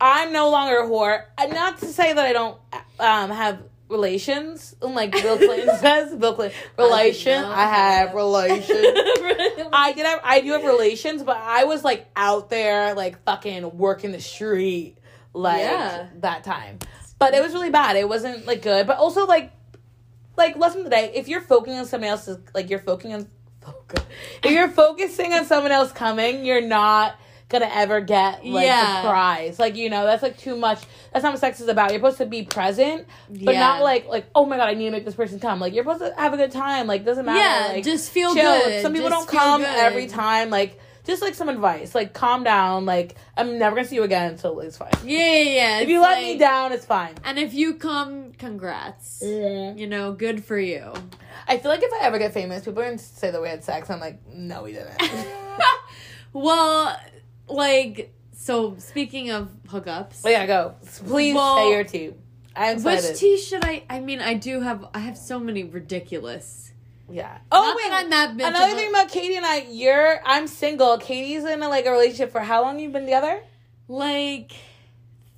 I'm 0.00 0.32
no 0.32 0.48
longer 0.50 0.78
a 0.78 0.86
whore. 0.86 1.24
Not 1.48 1.78
to 1.78 1.86
say 1.86 2.12
that 2.12 2.24
I 2.24 2.32
don't 2.32 2.56
um, 3.00 3.30
have 3.30 3.58
relations, 3.88 4.74
and 4.82 4.94
like 4.94 5.12
Bill 5.22 5.36
Clinton 5.36 5.76
says. 5.78 6.14
Bill 6.16 6.34
Clinton 6.34 6.58
relation. 6.78 7.42
know. 7.42 7.50
I 7.50 7.66
have 7.66 8.14
relations. 8.14 8.68
I 9.72 9.92
did 9.94 10.06
have 10.06 10.20
I 10.24 10.40
do 10.40 10.52
have 10.52 10.64
relations, 10.64 11.22
but 11.22 11.36
I 11.36 11.64
was 11.64 11.84
like 11.84 12.08
out 12.16 12.50
there 12.50 12.94
like 12.94 13.22
fucking 13.24 13.76
working 13.76 14.12
the 14.12 14.20
street 14.20 14.96
like 15.32 15.60
Yeah. 15.60 16.08
that 16.20 16.44
time. 16.44 16.78
But 17.18 17.34
it 17.34 17.42
was 17.42 17.52
really 17.54 17.70
bad. 17.70 17.96
It 17.96 18.08
wasn't 18.08 18.46
like 18.46 18.62
good. 18.62 18.86
But 18.86 18.98
also 18.98 19.26
like 19.26 19.52
like 20.36 20.56
lesson 20.56 20.84
today, 20.84 21.12
if 21.14 21.28
you're 21.28 21.40
focusing 21.40 21.78
on 21.78 21.86
somebody 21.86 22.10
else's 22.10 22.38
like 22.54 22.68
you're 22.70 22.78
focusing 22.80 23.14
on 23.14 23.26
focus 23.62 24.04
if 24.44 24.50
you're 24.52 24.68
focusing 24.68 25.32
on 25.32 25.44
someone 25.44 25.72
else 25.72 25.92
coming, 25.92 26.44
you're 26.44 26.60
not 26.60 27.16
gonna 27.48 27.70
ever 27.72 28.00
get 28.00 28.44
like 28.44 28.66
Yeah. 28.66 29.02
the 29.02 29.08
prize. 29.08 29.58
Like, 29.58 29.76
you 29.76 29.88
know, 29.88 30.04
that's 30.04 30.22
like 30.22 30.36
too 30.36 30.56
much 30.56 30.82
that's 31.12 31.22
not 31.22 31.32
what 31.32 31.40
sex 31.40 31.60
is 31.60 31.68
about. 31.68 31.90
You're 31.90 32.00
supposed 32.00 32.18
to 32.18 32.26
be 32.26 32.42
present, 32.42 33.06
but 33.28 33.54
Yeah. 33.54 33.60
not 33.60 33.82
like 33.82 34.08
like, 34.08 34.26
oh 34.34 34.44
my 34.46 34.56
god, 34.56 34.68
I 34.68 34.74
need 34.74 34.86
to 34.86 34.90
make 34.90 35.04
this 35.04 35.14
person 35.14 35.38
come. 35.38 35.60
Like 35.60 35.72
you're 35.74 35.84
supposed 35.84 36.00
to 36.00 36.20
have 36.20 36.32
a 36.34 36.36
good 36.36 36.50
time. 36.52 36.86
Like 36.86 37.04
doesn't 37.04 37.24
matter. 37.24 37.38
Yeah, 37.38 37.74
like, 37.74 37.84
just 37.84 38.10
feel 38.10 38.34
chill. 38.34 38.42
good. 38.64 38.82
Some 38.82 38.92
people 38.92 39.10
Just 39.10 39.28
don't 39.28 39.38
come 39.38 39.60
good. 39.60 39.68
every 39.70 40.06
time. 40.08 40.50
Like, 40.50 40.80
just 41.04 41.22
like 41.22 41.36
some 41.36 41.48
advice. 41.48 41.94
Like, 41.94 42.12
calm 42.14 42.42
down. 42.42 42.84
Like, 42.84 43.14
I'm 43.36 43.60
never 43.60 43.76
gonna 43.76 43.86
see 43.86 43.94
you 43.94 44.02
again 44.02 44.32
until 44.32 44.58
it's 44.58 44.76
fine. 44.76 44.90
Yeah, 45.04 45.18
yeah, 45.18 45.38
yeah. 45.42 45.78
If 45.78 45.88
you 45.88 45.98
it's 46.00 46.04
let 46.04 46.20
me 46.24 46.36
down, 46.36 46.72
it's 46.72 46.84
fine. 46.84 47.14
And 47.24 47.38
if 47.38 47.54
you 47.54 47.74
come, 47.74 48.32
congrats. 48.32 49.22
Mm-hmm. 49.24 49.78
You 49.78 49.86
know, 49.86 50.12
good 50.14 50.44
for 50.44 50.58
you. 50.58 50.92
I 51.46 51.58
feel 51.58 51.70
like 51.70 51.84
if 51.84 51.92
I 51.92 52.04
ever 52.06 52.18
get 52.18 52.34
famous, 52.34 52.64
people 52.64 52.80
are 52.82 52.86
gonna 52.86 52.98
say 52.98 53.30
that 53.30 53.40
we 53.40 53.48
had 53.48 53.62
sex. 53.62 53.88
I'm 53.88 54.00
like, 54.00 54.18
no, 54.26 54.64
we 54.64 54.72
didn't. 54.72 55.00
well, 56.32 56.98
like, 57.48 58.12
so 58.32 58.76
speaking 58.78 59.30
of 59.30 59.48
hookups, 59.68 60.22
but 60.22 60.30
yeah, 60.30 60.46
go. 60.46 60.74
Please 61.06 61.34
Well, 61.34 61.56
say 61.58 61.70
your 61.70 61.84
tea. 61.84 62.14
I'm 62.54 62.76
excited. 62.76 63.10
which 63.10 63.18
tea 63.18 63.38
should 63.38 63.64
I? 63.64 63.82
I 63.90 64.00
mean, 64.00 64.20
I 64.20 64.34
do 64.34 64.60
have. 64.60 64.86
I 64.94 65.00
have 65.00 65.18
so 65.18 65.38
many 65.38 65.64
ridiculous. 65.64 66.72
yeah. 67.10 67.38
Oh 67.52 67.62
Not 67.62 67.76
wait. 67.76 67.90
that 67.90 68.04
I'm 68.04 68.10
that 68.10 68.30
bitch 68.36 68.48
Another 68.48 68.74
thing 68.74 68.88
about 68.90 69.08
Katie 69.10 69.36
and 69.36 69.44
I, 69.46 69.66
you're 69.70 70.20
I'm 70.24 70.46
single. 70.46 70.96
Katie's 70.98 71.44
in 71.44 71.62
a, 71.62 71.68
like 71.68 71.86
a 71.86 71.90
relationship 71.92 72.32
for 72.32 72.40
how 72.40 72.62
long? 72.62 72.78
You've 72.78 72.92
been 72.92 73.04
together? 73.04 73.40
like 73.88 74.52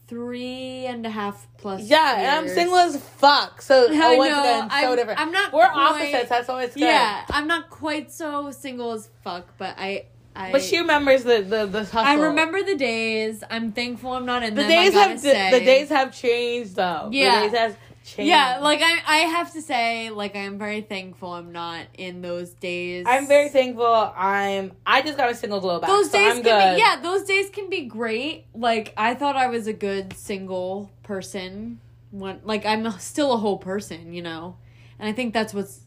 three 0.07 0.87
and 0.87 1.05
a 1.05 1.11
half 1.11 1.47
plus. 1.59 1.83
Yeah, 1.83 2.19
and 2.19 2.27
I'm 2.29 2.49
single 2.49 2.77
as 2.79 2.97
fuck. 2.97 3.61
So 3.61 3.89
I 3.93 4.15
oh, 4.15 4.17
once 4.17 4.31
know, 4.33 4.41
again, 4.41 4.71
so 4.71 4.77
I'm- 4.77 4.97
different. 4.97 5.21
I'm 5.21 5.33
not 5.33 5.53
We're 5.53 5.69
quite- 5.69 5.91
opposites. 6.13 6.29
That's 6.29 6.49
always 6.49 6.73
good. 6.75 6.81
Yeah, 6.81 7.25
I'm 7.31 7.47
not 7.47 7.69
quite 7.69 8.11
so 8.13 8.51
single 8.51 8.93
as 8.93 9.09
fuck, 9.23 9.57
but 9.59 9.75
I. 9.79 10.07
I 10.39 10.53
But 10.53 10.63
she 10.63 10.79
remembers 10.79 11.25
the 11.25 11.43
the 11.43 11.67
the 11.67 11.81
hustle. 11.81 11.99
I 11.99 12.15
remember 12.15 12.63
the 12.63 12.77
days. 12.77 13.43
I'm 13.51 13.73
thankful 13.73 14.13
I'm 14.13 14.25
not 14.25 14.45
in 14.45 14.55
the 14.55 14.63
them. 14.63 14.71
days 14.71 14.95
have 14.95 15.19
say. 15.19 15.51
the 15.51 15.65
days 15.65 15.89
have 15.89 16.15
changed 16.15 16.77
though. 16.77 17.09
Yeah. 17.11 17.41
the 17.43 17.49
days 17.49 17.59
has 17.59 17.77
changed. 18.05 18.29
Yeah, 18.29 18.61
like 18.61 18.81
I, 18.81 19.01
I 19.05 19.17
have 19.19 19.53
to 19.55 19.61
say, 19.61 20.11
like 20.11 20.37
I'm 20.37 20.57
very 20.57 20.81
thankful 20.81 21.33
I'm 21.33 21.51
not 21.51 21.87
in 21.95 22.23
those 22.23 22.51
days. 22.51 23.05
I'm 23.09 23.27
very 23.27 23.49
thankful. 23.49 24.13
I'm. 24.17 24.73
I 24.87 25.03
just 25.03 25.19
got 25.19 25.29
a 25.29 25.35
single 25.35 25.59
glow 25.61 25.81
back. 25.81 25.91
Those 25.91 26.11
so 26.11 26.19
days 26.19 26.37
I'm 26.37 26.43
can 26.43 26.45
good. 26.45 26.77
be 26.77 26.81
yeah, 26.81 27.01
those 27.03 27.25
days 27.25 27.51
can 27.51 27.69
be 27.69 27.87
great. 27.87 28.45
Like 28.55 28.95
I 28.97 29.17
thought 29.17 29.35
I 29.35 29.49
was 29.49 29.67
a 29.67 29.73
good 29.73 30.13
single 30.13 30.89
person. 31.03 31.81
When 32.13 32.41
like 32.45 32.65
I'm 32.65 32.89
still 33.01 33.33
a 33.33 33.37
whole 33.39 33.59
person, 33.59 34.13
you 34.13 34.23
know, 34.23 34.57
and 35.01 35.09
I 35.09 35.13
think 35.13 35.35
that's 35.35 35.53
what's. 35.53 35.81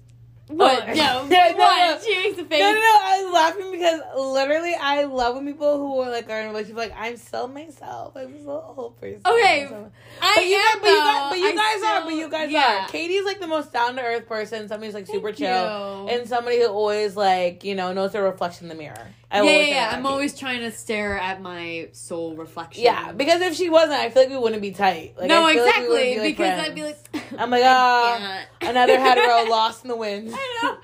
What? 0.48 0.84
Oh, 0.84 0.86
no, 0.88 0.94
yeah, 0.94 1.14
no, 1.30 1.56
what? 1.58 2.02
no. 2.02 2.06
She 2.06 2.18
makes 2.18 2.38
a 2.40 2.44
face. 2.44 2.60
No, 2.60 2.72
no, 2.74 2.80
no. 2.80 2.98
I 3.02 3.24
was 3.24 3.34
laughing 3.34 3.72
because 3.72 4.02
literally, 4.18 4.74
I 4.76 5.04
love 5.06 5.36
when 5.36 5.46
people 5.46 5.78
who 5.78 6.00
are 6.02 6.10
like 6.10 6.30
are 6.30 6.42
in 6.42 6.48
a 6.48 6.50
relationship 6.50 6.78
like 6.78 6.94
I'm 6.98 7.16
still 7.16 7.48
myself. 7.48 8.18
I'm 8.18 8.38
still 8.38 8.58
a 8.58 8.74
whole 8.74 8.92
person. 8.92 9.22
Okay, 9.26 9.66
I'm 9.66 9.92
I 10.22 10.34
But 10.36 10.46
you, 10.46 10.56
am, 10.58 10.82
guys, 10.82 10.82
but 10.82 10.90
you 10.90 10.98
guys, 10.98 11.16
though. 11.16 11.30
but 11.30 11.40
you 11.40 11.48
I 11.48 11.56
guys 11.56 11.76
are, 11.84 11.96
still- 11.96 12.06
but 12.06 12.14
you 12.16 12.30
guys 12.30 12.52
yeah. 12.52 12.86
are. 12.86 12.88
Katie's 12.90 13.24
like 13.26 13.40
the 13.40 13.48
most 13.48 13.72
down 13.72 13.96
to 13.96 14.02
earth 14.02 14.28
person. 14.28 14.68
Somebody 14.68 14.88
who's 14.88 14.96
like 14.96 15.08
super 15.08 15.28
Thank 15.30 15.38
chill, 15.38 15.48
you. 15.48 16.10
and 16.10 16.28
somebody 16.28 16.60
who 16.60 16.68
always 16.68 17.16
like 17.16 17.64
you 17.64 17.76
know 17.76 17.94
knows 17.94 18.12
their 18.12 18.24
reflection 18.24 18.70
in 18.70 18.78
the 18.78 18.84
mirror. 18.84 19.08
I 19.32 19.44
yeah, 19.44 19.52
yeah, 19.52 19.66
yeah. 19.68 19.92
I'm 19.94 20.06
always 20.06 20.38
trying 20.38 20.60
to 20.60 20.72
stare 20.72 21.18
at 21.18 21.42
my 21.42 21.88
soul 21.94 22.36
reflection. 22.36 22.84
Yeah, 22.84 23.14
because 23.14 23.40
if 23.42 23.56
she 23.56 23.70
wasn't, 23.70 23.94
I 23.94 24.10
feel 24.10 24.24
like 24.24 24.32
we 24.32 24.38
wouldn't 24.38 24.62
be 24.62 24.72
tight. 24.72 25.14
Like, 25.18 25.30
no, 25.30 25.46
I 25.46 25.54
feel 25.54 25.64
like 25.64 25.76
exactly. 25.76 26.14
be, 26.14 26.20
like, 26.20 26.38
because 26.38 26.54
friends. 26.54 26.70
I'd 26.70 26.76
be 26.76 26.84
like, 26.84 26.98
I'm 27.40 27.50
like, 27.50 27.64
I 27.64 27.68
ah, 27.68 28.18
can't. 28.60 28.72
another 28.72 29.00
hetero 29.00 29.44
lost 29.50 29.86
in 29.86 29.88
the 29.90 29.96
wind. 29.96 30.34
I 30.34 30.60
know. 30.64 30.78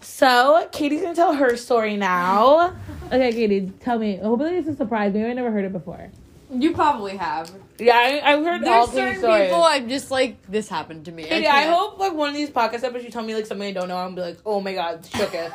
So 0.00 0.68
Katie's 0.70 1.02
gonna 1.02 1.16
tell 1.16 1.34
her 1.34 1.56
story 1.56 1.96
now. 1.96 2.76
Okay, 3.12 3.30
Katie, 3.30 3.70
tell 3.80 3.98
me. 3.98 4.16
Hopefully, 4.16 4.56
it's 4.56 4.68
a 4.68 4.74
surprise. 4.74 5.12
Maybe 5.12 5.26
I 5.26 5.34
never 5.34 5.50
heard 5.50 5.66
it 5.66 5.72
before. 5.72 6.10
You 6.50 6.72
probably 6.72 7.18
have. 7.18 7.52
Yeah, 7.78 7.94
I, 7.94 8.32
I've 8.32 8.42
heard 8.42 8.64
all 8.64 8.86
There's 8.86 8.88
Katie's 8.88 8.94
certain 8.94 9.18
stories. 9.18 9.48
people 9.48 9.62
I'm 9.62 9.88
just 9.90 10.10
like, 10.10 10.46
this 10.46 10.66
happened 10.66 11.04
to 11.04 11.12
me. 11.12 11.24
Katie, 11.24 11.46
I 11.46 11.64
can't. 11.64 11.74
hope 11.74 11.98
like 11.98 12.14
one 12.14 12.30
of 12.30 12.34
these 12.34 12.48
podcast 12.48 12.84
episodes 12.84 13.04
you 13.04 13.10
tell 13.10 13.22
me 13.22 13.34
like 13.34 13.44
something 13.44 13.68
I 13.68 13.72
don't 13.72 13.88
know. 13.88 13.98
I'm 13.98 14.14
be 14.14 14.22
like, 14.22 14.38
oh 14.46 14.62
my 14.62 14.72
god, 14.72 15.04
shook 15.04 15.34
it. 15.34 15.52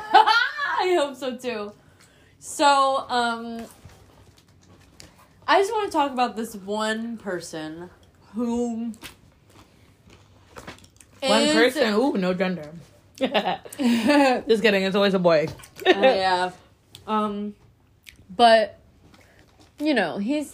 I 0.79 0.95
hope 0.95 1.15
so 1.15 1.35
too. 1.37 1.71
So, 2.39 3.05
um, 3.09 3.63
I 5.47 5.59
just 5.59 5.71
want 5.71 5.91
to 5.91 5.91
talk 5.97 6.11
about 6.11 6.35
this 6.35 6.55
one 6.55 7.17
person 7.17 7.89
who. 8.33 8.93
One 11.21 11.41
is- 11.41 11.53
person. 11.53 11.93
Ooh, 11.93 12.13
no 12.13 12.33
gender. 12.33 12.71
Just 13.19 14.61
kidding. 14.61 14.83
It's 14.83 14.95
always 14.95 15.15
a 15.15 15.19
boy. 15.19 15.47
Uh, 15.85 15.89
yeah. 15.95 16.51
Um, 17.07 17.55
but 18.35 18.77
you 19.79 19.93
know 19.93 20.17
he's. 20.17 20.53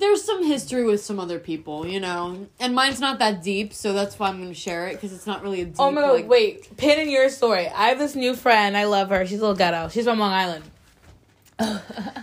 There's 0.00 0.24
some 0.24 0.42
history 0.44 0.84
with 0.84 1.04
some 1.04 1.20
other 1.20 1.38
people, 1.38 1.86
you 1.86 2.00
know, 2.00 2.48
and 2.58 2.74
mine's 2.74 3.00
not 3.00 3.18
that 3.18 3.42
deep, 3.42 3.74
so 3.74 3.92
that's 3.92 4.18
why 4.18 4.28
I'm 4.28 4.42
to 4.48 4.54
share 4.54 4.88
it 4.88 4.94
because 4.94 5.12
it's 5.12 5.26
not 5.26 5.42
really 5.42 5.60
a 5.60 5.66
deep. 5.66 5.76
Oh 5.78 5.90
my 5.90 6.00
god, 6.00 6.12
like, 6.12 6.28
wait. 6.28 6.74
Pin 6.78 6.98
in 6.98 7.10
your 7.10 7.28
story. 7.28 7.68
I 7.68 7.88
have 7.90 7.98
this 7.98 8.14
new 8.14 8.34
friend. 8.34 8.78
I 8.78 8.84
love 8.84 9.10
her. 9.10 9.26
She's 9.26 9.38
a 9.38 9.42
little 9.42 9.54
ghetto. 9.54 9.88
She's 9.90 10.06
from 10.06 10.18
Long 10.18 10.32
Island. 10.32 10.64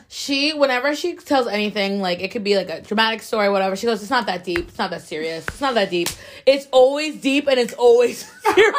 She, 0.10 0.54
whenever 0.54 0.96
she 0.96 1.16
tells 1.16 1.48
anything, 1.48 2.00
like 2.02 2.22
it 2.22 2.32
could 2.32 2.44
be 2.44 2.56
like 2.56 2.70
a 2.70 2.82
dramatic 2.82 3.22
story, 3.22 3.50
whatever, 3.50 3.76
she 3.76 3.86
goes, 3.86 4.02
It's 4.02 4.10
not 4.10 4.26
that 4.28 4.44
deep. 4.44 4.70
It's 4.70 4.78
not 4.78 4.90
that 4.92 5.02
serious. 5.02 5.46
It's 5.48 5.62
not 5.62 5.74
that 5.76 5.90
deep. 5.90 6.08
It's 6.46 6.68
always 6.72 7.18
deep 7.22 7.48
and 7.48 7.60
it's 7.60 7.74
always 7.74 8.20
serious. 8.42 8.76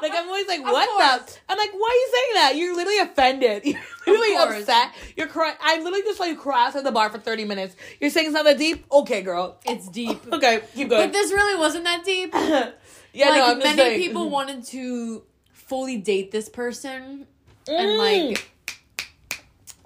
like, 0.00 0.12
I'm 0.14 0.26
always 0.28 0.46
like, 0.46 0.62
What 0.62 1.26
the? 1.26 1.38
I'm 1.48 1.58
like, 1.58 1.72
Why 1.72 1.88
are 1.88 1.94
you 1.94 2.08
saying 2.12 2.34
that? 2.34 2.52
You're 2.56 2.76
literally 2.76 2.98
offended. 3.00 3.64
You're 4.06 4.18
literally 4.18 4.58
upset. 4.58 4.92
You're 5.16 5.26
crying. 5.26 5.56
I 5.60 5.76
literally 5.78 6.02
just 6.02 6.18
saw 6.18 6.24
you 6.24 6.36
cry 6.36 6.66
outside 6.68 6.84
the 6.84 6.92
bar 6.92 7.10
for 7.10 7.18
30 7.18 7.44
minutes. 7.44 7.74
You're 8.00 8.10
saying 8.10 8.26
it's 8.28 8.34
not 8.34 8.44
that 8.44 8.58
deep? 8.58 8.86
Okay, 8.90 9.22
girl. 9.22 9.58
it's 9.66 9.88
deep. 9.88 10.20
Okay, 10.32 10.60
keep 10.74 10.88
going. 10.88 11.08
But 11.08 11.12
this 11.12 11.32
really 11.32 11.58
wasn't 11.58 11.84
that 11.84 12.04
deep. 12.04 12.30
yeah, 12.32 13.28
like 13.28 13.38
no, 13.38 13.44
I'm 13.50 13.60
just 13.60 13.76
many 13.76 13.96
people 13.98 14.30
wanted 14.30 14.64
to 14.66 15.24
fully 15.52 15.96
date 15.98 16.30
this 16.30 16.48
person, 16.48 17.26
and 17.66 17.88
Mm. 17.90 17.98
like, 18.28 18.50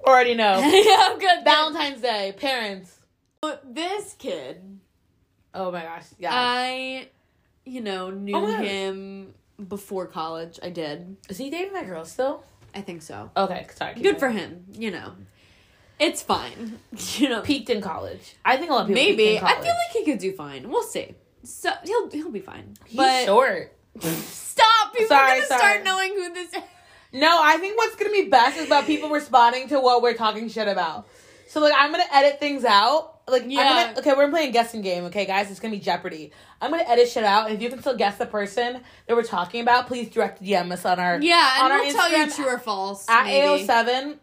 Already 0.07 0.35
know. 0.35 0.59
yeah, 0.59 1.09
I'm 1.11 1.19
good. 1.19 1.45
Valentine's 1.45 2.01
Day, 2.01 2.35
parents. 2.37 2.99
But 3.41 3.75
this 3.75 4.15
kid, 4.19 4.79
Oh 5.55 5.71
my 5.71 5.83
gosh, 5.83 6.05
yeah. 6.19 6.31
I, 6.33 7.09
you 7.65 7.81
know, 7.81 8.11
knew 8.11 8.35
Oh 8.37 8.47
him 8.47 9.35
before 9.69 10.07
college. 10.07 10.59
I 10.63 10.71
did. 10.71 11.17
Is 11.29 11.39
he 11.39 11.51
dating 11.51 11.75
that 11.75 11.87
girl 11.87 12.05
still? 12.05 12.43
I 12.75 12.81
think 12.81 13.03
so. 13.03 13.31
Okay, 13.37 13.67
sorry. 13.75 13.95
Good 14.01 14.19
for 14.19 14.31
him. 14.31 14.65
You 14.73 14.91
know, 14.93 15.13
it's 15.99 16.23
fine. 16.23 16.79
You 17.19 17.29
know, 17.29 17.41
Peaked 17.43 17.69
in 17.71 17.81
college. 17.83 18.35
I 18.45 18.57
think 18.57 18.71
a 18.71 18.75
lot 18.75 18.83
of 18.83 18.87
people. 18.89 19.03
maybe 19.03 19.39
I 19.39 19.55
feel 19.61 19.75
like 19.75 19.93
he 19.93 20.05
could 20.05 20.19
do 20.19 20.33
fine. 20.33 20.71
We'll 20.71 20.83
see. 20.83 21.15
So 21.45 21.71
he'll 21.85 22.09
he'll 22.11 22.31
be 22.31 22.41
fine. 22.41 22.75
he's 22.87 22.97
but 22.97 23.25
short. 23.27 23.73
stop! 24.01 24.93
People 24.93 25.09
Sorry, 25.09 25.31
are 25.33 25.35
gonna 25.35 25.47
sorry. 25.47 25.59
start 25.61 25.85
knowing 25.85 26.15
who 26.15 26.33
this. 26.33 26.55
is. 26.55 26.63
No, 27.13 27.41
I 27.43 27.59
think 27.59 27.77
what's 27.77 27.97
gonna 27.97 28.11
be 28.11 28.29
best 28.29 28.57
is 28.57 28.67
about 28.67 28.87
people 28.87 29.11
responding 29.11 29.69
to 29.69 29.81
what 29.81 30.03
we're 30.03 30.15
talking 30.15 30.49
shit 30.49 30.69
about. 30.69 31.07
So 31.49 31.61
like 31.61 31.75
I'm 31.77 31.91
gonna 31.91 32.05
edit 32.11 32.41
things 32.41 32.65
out. 32.65 33.21
Like 33.29 33.45
Yeah. 33.47 33.61
I'm 33.61 33.87
gonna 33.95 33.99
okay, 34.01 34.15
we're 34.15 34.31
playing 34.31 34.49
a 34.49 34.53
guessing 34.53 34.81
game, 34.81 35.05
okay 35.05 35.27
guys? 35.27 35.51
It's 35.51 35.61
gonna 35.61 35.75
be 35.75 35.81
Jeopardy. 35.81 36.33
I'm 36.61 36.71
gonna 36.71 36.85
edit 36.85 37.09
shit 37.09 37.25
out, 37.25 37.47
and 37.47 37.55
if 37.55 37.61
you 37.61 37.69
can 37.69 37.81
still 37.81 37.97
guess 37.97 38.17
the 38.17 38.27
person 38.27 38.81
that 39.07 39.15
we're 39.15 39.23
talking 39.23 39.61
about, 39.61 39.87
please 39.87 40.09
direct 40.09 40.43
DM 40.43 40.73
us 40.73 40.85
on 40.87 40.99
our 40.99 41.21
Yeah, 41.21 41.53
and 41.57 41.65
on 41.65 41.73
our 41.73 41.81
we'll 41.81 41.93
tell 41.93 42.11
you 42.11 42.17
Instagram 42.17 42.35
true 42.37 42.47
or 42.47 42.59
false. 42.59 43.07
at 43.09 43.25
maybe. 43.25 43.67
A07 43.67 44.19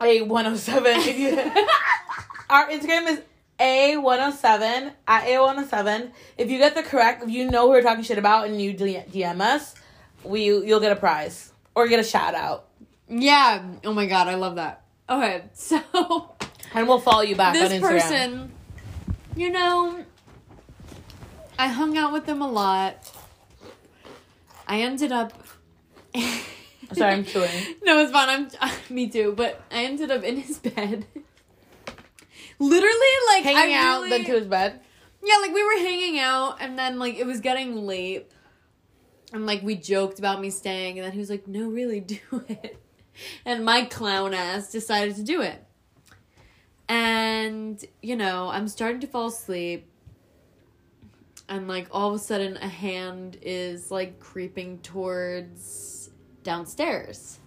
A107 0.00 1.06
if 1.06 1.18
you 1.18 1.36
our 2.50 2.68
Instagram 2.70 3.08
is 3.08 3.20
A107 3.60 4.92
at 5.06 5.24
A107. 5.24 6.10
If 6.38 6.50
you 6.50 6.58
get 6.58 6.74
the 6.74 6.82
correct 6.82 7.24
if 7.24 7.30
you 7.30 7.50
know 7.50 7.66
who 7.66 7.70
we're 7.70 7.82
talking 7.82 8.04
shit 8.04 8.18
about 8.18 8.46
and 8.46 8.60
you 8.60 8.72
DM 8.74 9.40
us, 9.40 9.74
we 10.24 10.44
you'll 10.44 10.80
get 10.80 10.92
a 10.92 10.96
prize. 10.96 11.52
Or 11.78 11.86
get 11.86 12.00
a 12.00 12.04
shout 12.04 12.34
out. 12.34 12.66
Yeah. 13.08 13.62
Oh 13.84 13.92
my 13.92 14.06
god, 14.06 14.26
I 14.26 14.34
love 14.34 14.56
that. 14.56 14.82
Okay, 15.08 15.44
so 15.54 15.80
And 16.74 16.88
we'll 16.88 16.98
follow 16.98 17.22
you 17.22 17.36
back 17.36 17.52
this 17.54 17.72
on 17.72 17.78
Instagram. 17.78 17.88
person, 17.88 18.52
you 19.36 19.50
know, 19.50 20.04
I 21.56 21.68
hung 21.68 21.96
out 21.96 22.12
with 22.12 22.26
them 22.26 22.42
a 22.42 22.50
lot. 22.50 23.08
I 24.66 24.80
ended 24.80 25.12
up. 25.12 25.32
Sorry, 26.92 27.12
I'm 27.12 27.24
chewing. 27.32 27.48
No, 27.84 28.00
it's 28.00 28.10
fine. 28.10 28.28
I'm 28.28 28.48
uh, 28.60 28.72
me 28.90 29.08
too. 29.08 29.32
But 29.36 29.62
I 29.70 29.84
ended 29.84 30.10
up 30.10 30.24
in 30.24 30.36
his 30.38 30.58
bed. 30.58 31.06
Literally, 32.58 33.14
like 33.28 33.44
Hanging 33.44 33.74
I 33.76 33.78
out, 33.78 34.02
really- 34.02 34.10
then 34.10 34.24
to 34.26 34.32
his 34.32 34.46
bed. 34.46 34.80
Yeah, 35.22 35.36
like 35.38 35.52
we 35.54 35.62
were 35.64 35.78
hanging 35.78 36.18
out, 36.18 36.56
and 36.60 36.76
then 36.78 36.98
like 36.98 37.14
it 37.16 37.26
was 37.26 37.40
getting 37.40 37.86
late, 37.86 38.30
and 39.32 39.46
like 39.46 39.62
we 39.62 39.74
joked 39.74 40.18
about 40.18 40.40
me 40.40 40.50
staying, 40.50 40.98
and 40.98 41.04
then 41.04 41.12
he 41.12 41.18
was 41.18 41.30
like, 41.30 41.46
"No, 41.46 41.68
really, 41.68 42.00
do 42.14 42.18
it," 42.48 42.82
and 43.44 43.64
my 43.64 43.84
clown 43.84 44.34
ass 44.34 44.70
decided 44.70 45.16
to 45.16 45.22
do 45.22 45.42
it. 45.42 45.64
And 46.88 47.82
you 48.02 48.16
know, 48.16 48.48
I'm 48.48 48.68
starting 48.68 49.00
to 49.00 49.06
fall 49.06 49.28
asleep, 49.28 49.86
and 51.48 51.68
like 51.68 51.88
all 51.90 52.08
of 52.08 52.14
a 52.14 52.18
sudden, 52.18 52.56
a 52.56 52.68
hand 52.68 53.38
is 53.42 53.90
like 53.90 54.20
creeping 54.20 54.78
towards 54.78 56.10
downstairs. 56.42 57.38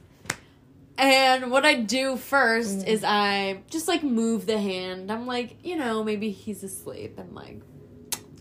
And 0.97 1.49
what 1.49 1.65
I 1.65 1.75
do 1.75 2.15
first 2.15 2.79
mm. 2.79 2.87
is 2.87 3.03
I 3.03 3.61
just 3.71 3.87
like 3.87 4.03
move 4.03 4.45
the 4.45 4.59
hand. 4.59 5.11
I'm 5.11 5.25
like, 5.25 5.57
you 5.63 5.75
know, 5.75 6.03
maybe 6.03 6.29
he's 6.29 6.63
asleep 6.63 7.17
and 7.17 7.33
like 7.33 7.61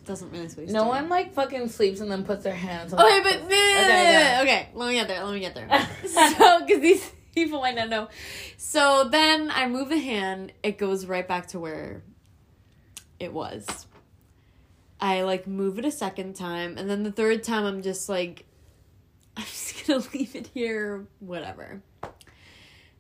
doesn't 0.05 0.31
really 0.31 0.49
sleep. 0.49 0.69
No 0.69 0.87
one 0.87 1.09
like 1.09 1.33
fucking 1.35 1.69
sleeps 1.69 2.01
and 2.01 2.11
then 2.11 2.25
puts 2.25 2.45
their 2.45 2.55
hands 2.55 2.93
on 2.93 3.01
Okay, 3.01 3.21
but 3.23 3.43
Okay, 3.43 4.39
okay, 4.43 4.69
let 4.75 4.89
me 4.89 4.95
get 4.95 5.09
there. 5.09 5.25
Let 5.25 5.35
me 5.35 5.41
get 5.41 5.55
there. 5.55 5.69
so, 6.07 6.61
because 6.65 6.81
these 6.81 7.11
people 7.35 7.61
might 7.61 7.75
not 7.75 7.89
know. 7.89 8.09
So 8.57 9.09
then 9.11 9.51
I 9.51 9.69
move 9.69 9.89
the 9.89 9.99
hand. 9.99 10.53
It 10.63 10.79
goes 10.79 11.07
right 11.07 11.27
back 11.27 11.49
to 11.49 11.61
where 11.61 12.03
it 13.19 13.33
was. 13.33 13.87
I 15.01 15.23
like 15.23 15.47
move 15.47 15.79
it 15.79 15.85
a 15.85 15.91
second 15.91 16.35
time, 16.37 16.77
and 16.77 16.89
then 16.89 17.03
the 17.03 17.13
third 17.13 17.43
time 17.43 17.65
I'm 17.65 17.83
just 17.83 18.09
like, 18.09 18.45
I'm 19.37 19.45
just 19.45 19.87
gonna 19.87 20.05
leave 20.13 20.37
it 20.37 20.49
here, 20.49 21.07
whatever. 21.21 21.83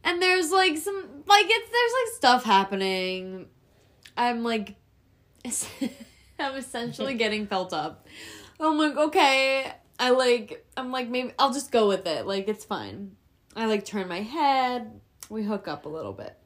And 0.02 0.22
there's 0.22 0.50
like 0.50 0.78
some 0.78 1.24
like 1.26 1.46
it's 1.46 1.70
there's 1.70 1.92
like 1.92 2.16
stuff 2.16 2.44
happening. 2.44 3.46
I'm 4.16 4.42
like, 4.42 4.76
I'm 6.40 6.56
essentially 6.56 7.14
getting 7.24 7.46
felt 7.46 7.72
up. 7.72 8.06
I'm 8.58 8.78
like, 8.78 8.96
okay. 8.96 9.72
I 9.98 10.10
like, 10.10 10.66
I'm 10.76 10.90
like, 10.92 11.08
maybe 11.08 11.32
I'll 11.38 11.52
just 11.52 11.70
go 11.70 11.88
with 11.88 12.06
it. 12.06 12.26
Like, 12.26 12.48
it's 12.48 12.64
fine. 12.64 13.16
I 13.56 13.66
like 13.66 13.84
turn 13.84 14.08
my 14.08 14.22
head. 14.22 15.00
We 15.28 15.42
hook 15.42 15.68
up 15.68 15.84
a 15.84 15.88
little 15.88 16.12
bit. 16.12 16.36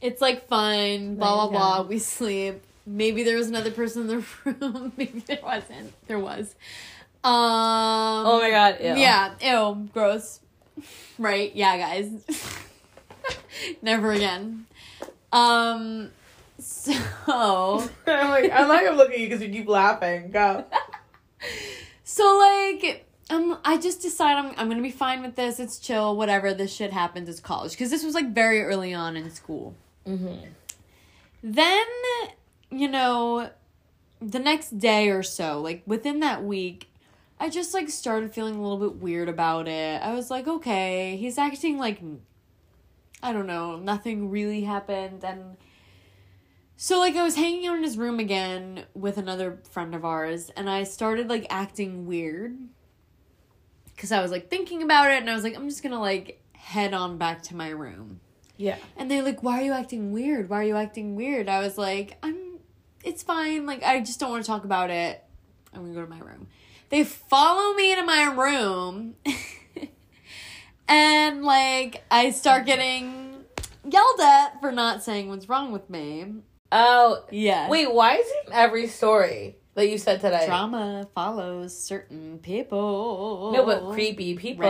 It's 0.00 0.20
like 0.20 0.48
fine. 0.48 1.16
Blah 1.16 1.48
blah 1.48 1.78
blah. 1.78 1.88
We 1.88 1.98
sleep. 1.98 2.62
Maybe 2.86 3.22
there 3.22 3.36
was 3.36 3.48
another 3.48 3.70
person 3.70 4.02
in 4.02 4.08
the 4.08 4.26
room. 4.44 4.92
Maybe 4.96 5.20
there 5.20 5.40
wasn't. 5.42 5.92
There 6.06 6.18
was. 6.18 6.54
Um. 7.22 7.32
Oh 7.32 8.38
my 8.40 8.50
god, 8.50 8.76
ew. 8.80 8.94
Yeah. 8.96 9.34
Ew. 9.40 9.88
Gross. 9.94 10.40
Right. 11.18 11.54
Yeah, 11.54 11.78
guys. 11.78 12.10
Never 13.82 14.12
again. 14.12 14.66
Um. 15.32 16.10
So. 17.26 17.88
I'm 18.06 18.28
like, 18.28 18.50
I'm 18.52 18.68
not 18.68 18.84
gonna 18.84 18.96
look 18.96 19.10
at 19.10 19.18
you 19.18 19.26
because 19.26 19.42
you 19.42 19.48
keep 19.48 19.68
laughing. 19.68 20.30
Go. 20.30 20.64
So 22.04 22.38
like 22.38 23.06
um 23.30 23.58
I 23.64 23.78
just 23.78 24.02
decide 24.02 24.36
I'm 24.36 24.54
I'm 24.56 24.68
gonna 24.68 24.82
be 24.82 24.90
fine 24.90 25.22
with 25.22 25.34
this. 25.34 25.58
It's 25.58 25.78
chill, 25.78 26.16
whatever. 26.16 26.54
This 26.54 26.72
shit 26.72 26.92
happens. 26.92 27.28
It's 27.28 27.40
college 27.40 27.72
because 27.72 27.90
this 27.90 28.04
was 28.04 28.14
like 28.14 28.32
very 28.32 28.62
early 28.62 28.94
on 28.94 29.16
in 29.16 29.30
school. 29.30 29.74
Mm-hmm. 30.06 30.46
Then 31.42 31.86
you 32.70 32.88
know, 32.88 33.50
the 34.20 34.38
next 34.38 34.78
day 34.78 35.08
or 35.08 35.22
so, 35.22 35.60
like 35.60 35.82
within 35.86 36.20
that 36.20 36.44
week, 36.44 36.88
I 37.40 37.48
just 37.48 37.74
like 37.74 37.90
started 37.90 38.32
feeling 38.32 38.54
a 38.54 38.62
little 38.62 38.78
bit 38.78 39.02
weird 39.02 39.28
about 39.28 39.66
it. 39.66 40.02
I 40.02 40.12
was 40.14 40.30
like, 40.30 40.46
okay, 40.46 41.16
he's 41.16 41.38
acting 41.38 41.78
like 41.78 42.00
I 43.22 43.32
don't 43.32 43.46
know, 43.46 43.76
nothing 43.76 44.30
really 44.30 44.62
happened 44.62 45.24
and 45.24 45.56
so 46.76 46.98
like 46.98 47.16
I 47.16 47.22
was 47.22 47.36
hanging 47.36 47.66
out 47.66 47.76
in 47.76 47.82
his 47.82 47.96
room 47.96 48.18
again 48.18 48.84
with 48.94 49.16
another 49.18 49.58
friend 49.70 49.94
of 49.94 50.04
ours 50.04 50.50
and 50.56 50.68
I 50.68 50.84
started 50.84 51.28
like 51.28 51.46
acting 51.50 52.06
weird 52.06 52.56
cuz 53.96 54.10
I 54.12 54.20
was 54.20 54.30
like 54.30 54.50
thinking 54.50 54.82
about 54.82 55.10
it 55.10 55.20
and 55.20 55.30
I 55.30 55.34
was 55.34 55.44
like 55.44 55.56
I'm 55.56 55.68
just 55.68 55.82
going 55.82 55.92
to 55.92 55.98
like 55.98 56.42
head 56.64 56.94
on 56.94 57.18
back 57.18 57.42
to 57.42 57.56
my 57.56 57.68
room. 57.68 58.20
Yeah. 58.56 58.78
And 58.96 59.10
they're 59.10 59.22
like, 59.22 59.42
"Why 59.42 59.60
are 59.60 59.64
you 59.64 59.72
acting 59.72 60.12
weird? 60.12 60.48
Why 60.48 60.60
are 60.60 60.64
you 60.64 60.76
acting 60.76 61.16
weird?" 61.16 61.48
I 61.48 61.60
was 61.60 61.76
like, 61.76 62.16
"I'm 62.22 62.58
it's 63.02 63.22
fine. 63.22 63.66
Like 63.66 63.82
I 63.82 64.00
just 64.00 64.20
don't 64.20 64.30
want 64.30 64.44
to 64.44 64.46
talk 64.46 64.64
about 64.64 64.90
it. 64.90 65.22
I'm 65.72 65.80
going 65.80 65.92
to 65.92 66.00
go 66.00 66.04
to 66.04 66.10
my 66.10 66.20
room." 66.20 66.46
They 66.88 67.04
follow 67.04 67.74
me 67.74 67.92
into 67.92 68.04
my 68.04 68.24
room. 68.24 69.16
and 70.88 71.44
like 71.44 72.04
I 72.10 72.30
start 72.30 72.66
getting 72.66 73.44
yelled 73.88 74.20
at 74.20 74.60
for 74.60 74.70
not 74.70 75.02
saying 75.02 75.28
what's 75.28 75.48
wrong 75.48 75.72
with 75.72 75.90
me. 75.90 76.34
Oh, 76.76 77.24
Yeah. 77.30 77.68
wait. 77.68 77.92
Why 77.92 78.16
is 78.16 78.26
it 78.26 78.48
every 78.52 78.88
story 78.88 79.56
that 79.74 79.88
you 79.88 79.96
said 79.98 80.20
today? 80.20 80.46
Drama 80.46 81.06
follows 81.14 81.76
certain 81.78 82.38
people. 82.42 83.52
No, 83.54 83.64
but 83.64 83.92
creepy 83.92 84.34
people 84.36 84.66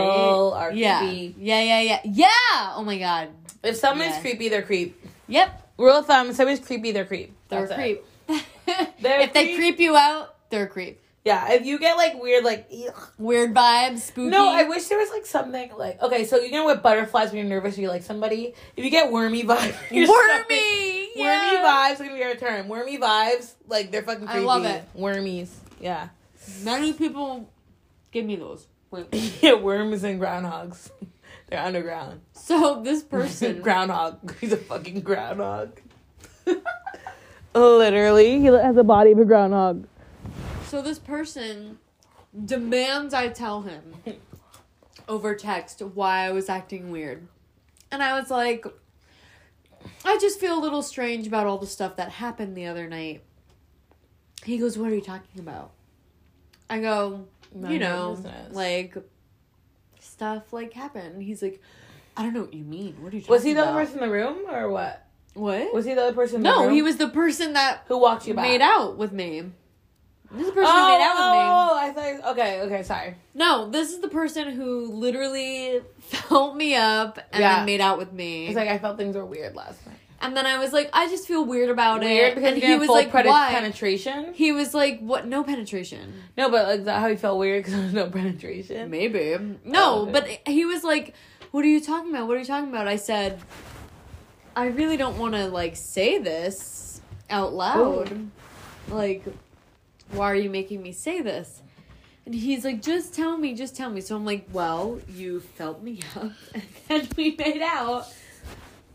Right? 0.53 0.61
are 0.63 0.71
yeah. 0.71 0.99
creepy. 0.99 1.35
Yeah, 1.39 1.61
yeah, 1.61 1.81
yeah. 1.81 1.99
Yeah! 2.05 2.73
Oh 2.75 2.83
my 2.85 2.97
god. 2.99 3.29
If 3.63 3.75
someone's 3.77 4.15
Yeah. 4.15 4.21
creepy, 4.21 4.49
they're 4.49 4.61
creep. 4.61 5.03
Yep. 5.27 5.61
Rule 5.77 5.97
of 5.97 6.05
thumb: 6.05 6.29
if 6.29 6.35
someone's 6.35 6.59
creepy, 6.59 6.91
they're 6.91 7.05
creep. 7.05 7.33
They're 7.49 7.65
That's 7.67 7.73
creep. 7.79 8.03
They're 9.01 9.19
if 9.21 9.33
they 9.33 9.45
creep. 9.45 9.57
creep 9.57 9.79
you 9.79 9.95
out, 9.95 10.35
they're 10.49 10.67
creep. 10.67 11.01
Yeah. 11.25 11.51
If 11.53 11.65
you 11.65 11.79
get 11.79 11.97
like 11.97 12.21
weird, 12.21 12.43
like 12.43 12.67
ugh. 12.71 13.09
Weird 13.17 13.53
vibes, 13.53 13.99
spooky. 13.99 14.29
no, 14.29 14.47
I 14.49 14.63
wish 14.63 14.85
there 14.85 14.97
was 14.99 15.09
like 15.09 15.25
something 15.25 15.71
like 15.77 16.01
okay. 16.01 16.23
So 16.25 16.37
you 16.39 16.51
know 16.51 16.63
what 16.65 16.81
butterflies 16.83 17.29
when 17.31 17.37
you're 17.39 17.49
nervous 17.49 17.77
or 17.77 17.81
you 17.81 17.89
like 17.89 18.03
somebody. 18.03 18.53
If 18.77 18.83
you 18.85 18.91
get 18.91 19.11
wormy 19.11 19.43
vibes, 19.43 19.73
you're 19.91 20.05
Wormy! 21.15 21.27
Wormy 21.27 21.53
yeah. 21.53 21.63
vibes 21.65 21.99
are 21.99 22.03
gonna 22.03 22.15
be 22.15 22.23
our 22.23 22.35
term. 22.35 22.67
Wormy 22.67 22.97
vibes, 22.97 23.53
like 23.67 23.91
they're 23.91 24.03
fucking 24.03 24.27
creepy. 24.27 24.31
I 24.31 24.33
creepy. 24.33 24.45
love 24.45 24.65
it. 24.65 24.83
Wormies, 24.97 25.49
yeah. 25.79 26.09
Many 26.63 26.93
people 26.93 27.49
give 28.11 28.25
me 28.25 28.35
those. 28.35 28.67
Wait. 28.91 29.07
yeah, 29.41 29.53
worms 29.53 30.03
and 30.03 30.19
groundhogs. 30.19 30.89
They're 31.47 31.59
underground. 31.59 32.21
So 32.33 32.81
this 32.81 33.03
person, 33.03 33.61
groundhog. 33.61 34.35
He's 34.39 34.51
a 34.51 34.57
fucking 34.57 35.01
groundhog. 35.01 35.79
Literally, 37.53 38.39
he 38.39 38.45
has 38.45 38.77
a 38.77 38.83
body 38.83 39.11
of 39.11 39.19
a 39.19 39.25
groundhog. 39.25 39.85
so 40.65 40.81
this 40.81 40.97
person 40.99 41.77
demands 42.45 43.13
I 43.13 43.29
tell 43.29 43.61
him 43.61 43.93
over 45.07 45.35
text 45.35 45.81
why 45.81 46.25
I 46.25 46.31
was 46.31 46.49
acting 46.49 46.91
weird, 46.91 47.27
and 47.91 48.01
I 48.01 48.19
was 48.19 48.29
like, 48.29 48.65
I 50.03 50.17
just 50.19 50.39
feel 50.39 50.57
a 50.57 50.61
little 50.61 50.81
strange 50.81 51.27
about 51.27 51.47
all 51.47 51.57
the 51.57 51.67
stuff 51.67 51.95
that 51.97 52.09
happened 52.09 52.55
the 52.55 52.65
other 52.65 52.87
night. 52.87 53.23
He 54.43 54.57
goes, 54.57 54.77
"What 54.77 54.91
are 54.91 54.95
you 54.95 55.01
talking 55.01 55.39
about?" 55.39 55.71
I 56.69 56.79
go, 56.79 57.25
None 57.53 57.71
you 57.71 57.79
know, 57.79 58.17
like 58.51 58.95
stuff 59.99 60.51
like 60.51 60.73
happened. 60.73 61.21
He's 61.21 61.41
like, 61.41 61.61
I 62.17 62.23
don't 62.23 62.33
know 62.33 62.41
what 62.41 62.53
you 62.53 62.63
mean. 62.63 62.95
What 63.01 63.13
are 63.13 63.15
you 63.17 63.21
talking 63.21 63.31
Was 63.33 63.43
he 63.43 63.53
the 63.53 63.61
about? 63.61 63.73
other 63.75 63.85
person 63.85 63.99
in 63.99 64.09
the 64.09 64.13
room 64.13 64.49
or 64.49 64.69
what? 64.69 65.05
What? 65.33 65.73
Was 65.73 65.85
he 65.85 65.93
the 65.93 66.01
other 66.01 66.13
person 66.13 66.37
in 66.37 66.43
the 66.43 66.49
no, 66.49 66.63
room? 66.65 66.73
he 66.73 66.81
was 66.81 66.97
the 66.97 67.09
person 67.09 67.53
that 67.53 67.81
Who 67.87 67.97
walked 67.99 68.27
you 68.27 68.33
back? 68.33 68.43
made 68.43 68.61
out 68.61 68.97
with 68.97 69.11
me. 69.11 69.51
This 70.31 70.47
is 70.47 70.53
the 70.53 70.53
person 70.53 70.75
who 70.75 70.87
made 70.87 71.03
out 71.03 71.15
with 71.15 71.31
me. 71.31 71.45
oh, 71.47 71.77
I 71.79 71.91
thought. 72.19 72.31
Okay, 72.33 72.61
okay, 72.61 72.83
sorry. 72.83 73.15
No, 73.33 73.69
this 73.69 73.91
is 73.91 73.99
the 73.99 74.07
person 74.09 74.49
who 74.53 74.91
literally 74.91 75.81
felt 75.99 76.55
me 76.55 76.75
up 76.75 77.19
and 77.31 77.41
Yeah. 77.41 77.57
then 77.57 77.65
made 77.65 77.81
out 77.81 77.97
with 77.97 78.11
me. 78.11 78.47
It's 78.47 78.55
like 78.55 78.69
I 78.69 78.77
felt 78.77 78.97
things 78.97 79.15
were 79.15 79.25
weird 79.25 79.55
last 79.55 79.85
night. 79.85 79.97
and 80.21 80.35
then 80.35 80.45
I 80.45 80.57
was 80.57 80.73
like, 80.73 80.89
I 80.93 81.07
just 81.09 81.27
feel 81.27 81.45
weird 81.45 81.69
about 81.69 81.99
Weird 82.01 82.31
it. 82.31 82.35
because 82.35 82.53
and 82.53 82.63
he 82.63 82.75
was 82.77 82.89
like, 82.89 83.13
why? 83.13 83.49
penetration. 83.51 84.33
He 84.33 84.51
was 84.51 84.73
like, 84.73 84.99
what? 84.99 85.27
No 85.27 85.43
penetration. 85.43 86.13
No, 86.37 86.49
but 86.49 86.67
like 86.67 86.79
is 86.79 86.85
that 86.85 86.99
how 87.01 87.09
he 87.09 87.15
felt 87.15 87.37
weird 87.37 87.59
because 87.63 87.73
there 87.73 87.83
was 87.83 87.93
no 87.93 88.09
penetration. 88.09 88.89
Maybe. 88.89 89.35
Oh, 89.35 89.55
no, 89.63 90.01
okay. 90.03 90.11
but 90.11 90.27
he 90.51 90.65
was 90.65 90.83
like, 90.83 91.13
what 91.51 91.63
are 91.63 91.67
you 91.69 91.79
talking 91.81 92.09
about? 92.09 92.27
What 92.27 92.35
are 92.37 92.39
you 92.39 92.45
talking 92.45 92.69
about? 92.69 92.87
I 92.87 92.95
said, 92.95 93.39
I 94.55 94.67
really 94.67 94.97
don't 94.97 95.17
want 95.17 95.35
to 95.35 95.47
like 95.47 95.75
say 95.75 96.17
this 96.17 96.99
out 97.29 97.53
loud. 97.53 98.29
Like, 98.89 99.23
why 100.11 100.31
are 100.31 100.35
you 100.35 100.49
making 100.49 100.81
me 100.81 100.91
say 100.91 101.21
this? 101.21 101.61
And 102.25 102.33
he's 102.33 102.65
like, 102.65 102.81
just 102.81 103.13
tell 103.13 103.37
me, 103.37 103.53
just 103.53 103.75
tell 103.75 103.89
me. 103.89 104.01
So 104.01 104.15
I'm 104.15 104.25
like, 104.25 104.47
well, 104.51 104.99
you 105.09 105.39
felt 105.41 105.83
me 105.83 105.99
up, 106.15 106.31
and 106.53 106.63
then 106.87 107.07
we 107.15 107.35
made 107.37 107.61
out, 107.61 108.07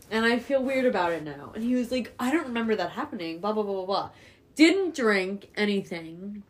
and 0.09 0.25
I 0.25 0.39
feel 0.39 0.61
weird 0.61 0.85
about 0.85 1.13
it 1.13 1.23
now. 1.23 1.51
And 1.55 1.63
he 1.63 1.75
was 1.75 1.91
like, 1.91 2.13
I 2.19 2.31
don't 2.31 2.47
remember 2.47 2.75
that 2.75 2.91
happening. 2.91 3.39
Blah 3.39 3.53
blah 3.53 3.63
blah 3.63 3.73
blah 3.73 3.85
blah. 3.85 4.09
Didn't 4.55 4.95
drink 4.95 5.49
anything. 5.55 6.43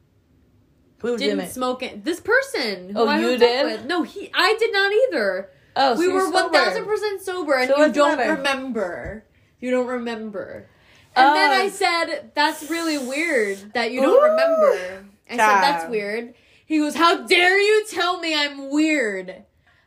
Who 0.99 1.17
Didn't 1.17 1.37
didn't? 1.39 1.51
smoke 1.51 1.81
it. 1.83 2.03
This 2.03 2.19
person. 2.19 2.89
Who 2.89 2.99
Oh, 2.99 3.07
I 3.07 3.19
you 3.19 3.37
did? 3.37 3.65
With. 3.65 3.85
No, 3.85 4.03
he. 4.03 4.31
I 4.33 4.55
did 4.59 4.71
not 4.73 4.91
either. 4.91 5.49
oh, 5.75 5.97
we 5.99 6.05
so 6.07 6.13
were 6.13 6.49
thousand 6.51 6.85
percent 6.85 7.21
sober, 7.21 7.53
and 7.53 7.69
So 7.69 7.85
you 7.85 7.91
don't 7.93 8.17
matter? 8.17 8.35
remember. 8.35 9.23
You 9.59 9.69
don't 9.71 9.87
remember. 9.87 10.67
And 11.15 11.35
then. 11.35 11.51
I 11.51 11.63
um, 11.65 11.69
said, 11.69 12.31
"That's 12.35 12.69
really 12.69 12.97
weird 12.97 13.73
that 13.73 13.91
you 13.91 14.01
don't 14.01 14.17
Ooh. 14.17 14.21
remember." 14.23 15.05
I 15.29 15.31
said, 15.31 15.37
"That's 15.37 15.89
weird." 15.89 16.33
He 16.65 16.77
goes, 16.79 16.95
"How 16.95 17.25
dare 17.25 17.59
you 17.59 17.85
tell 17.89 18.19
me 18.19 18.33
I'm 18.35 18.69
weird?" 18.69 19.29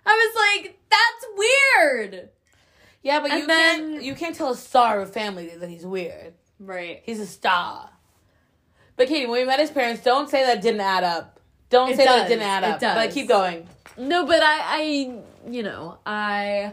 I 0.06 0.10
was 0.12 0.62
like, 0.64 0.78
"That's 0.90 1.26
weird." 1.36 2.28
Yeah, 3.02 3.20
but 3.20 3.30
And 3.30 3.40
you 3.40 3.46
then- 3.46 3.92
can't. 3.92 4.02
You 4.02 4.14
can't 4.14 4.36
tell 4.36 4.50
a 4.50 4.56
star 4.56 5.00
of 5.00 5.08
a 5.08 5.12
family 5.12 5.48
that 5.56 5.68
he's 5.68 5.84
weird. 5.86 6.34
Right. 6.60 7.02
He's 7.04 7.20
a 7.20 7.26
star. 7.26 7.90
But 8.96 9.08
Katie, 9.08 9.26
when 9.26 9.40
we 9.40 9.44
met 9.46 9.58
his 9.60 9.70
parents, 9.70 10.02
don't 10.02 10.30
say 10.30 10.44
that 10.44 10.62
didn't 10.62 10.80
add 10.80 11.04
up. 11.04 11.40
Don't 11.68 11.90
It 11.90 11.96
say 11.96 12.04
that 12.04 12.16
does. 12.16 12.26
it 12.26 12.28
didn't 12.28 12.44
add 12.48 12.64
It 12.64 12.82
up. 12.84 12.94
But 12.96 13.10
keep 13.10 13.26
going. 13.28 13.66
No, 13.96 14.24
but 14.24 14.42
I, 14.42 14.58
I, 14.62 15.18
you 15.50 15.62
know, 15.62 15.98
I. 16.06 16.72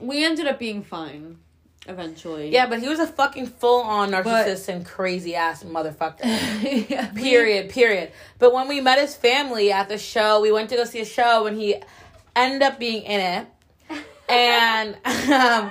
We 0.00 0.24
ended 0.24 0.46
up 0.46 0.58
being 0.58 0.82
fine, 0.82 1.38
eventually. 1.86 2.50
Yeah, 2.50 2.66
but 2.66 2.80
he 2.80 2.88
was 2.88 2.98
a 2.98 3.06
fucking 3.06 3.46
full 3.46 3.82
on 3.82 4.10
narcissist 4.10 4.68
and 4.68 4.84
crazy 4.84 5.34
ass 5.34 5.64
motherfucker. 5.64 6.20
Yeah, 6.90 7.12
we- 7.12 7.22
period, 7.22 7.70
period. 7.70 8.12
But 8.38 8.52
when 8.52 8.68
we 8.68 8.80
met 8.80 8.98
his 8.98 9.14
family 9.14 9.70
at 9.72 9.88
the 9.88 9.98
show, 9.98 10.40
we 10.40 10.52
went 10.52 10.70
to 10.70 10.76
go 10.76 10.84
see 10.84 11.00
a 11.00 11.04
show 11.04 11.46
and 11.46 11.56
he 11.56 11.76
ended 12.36 12.62
up 12.62 12.78
being 12.78 13.02
in 13.02 13.20
it. 13.20 13.46
And 14.28 14.96
um, 15.30 15.70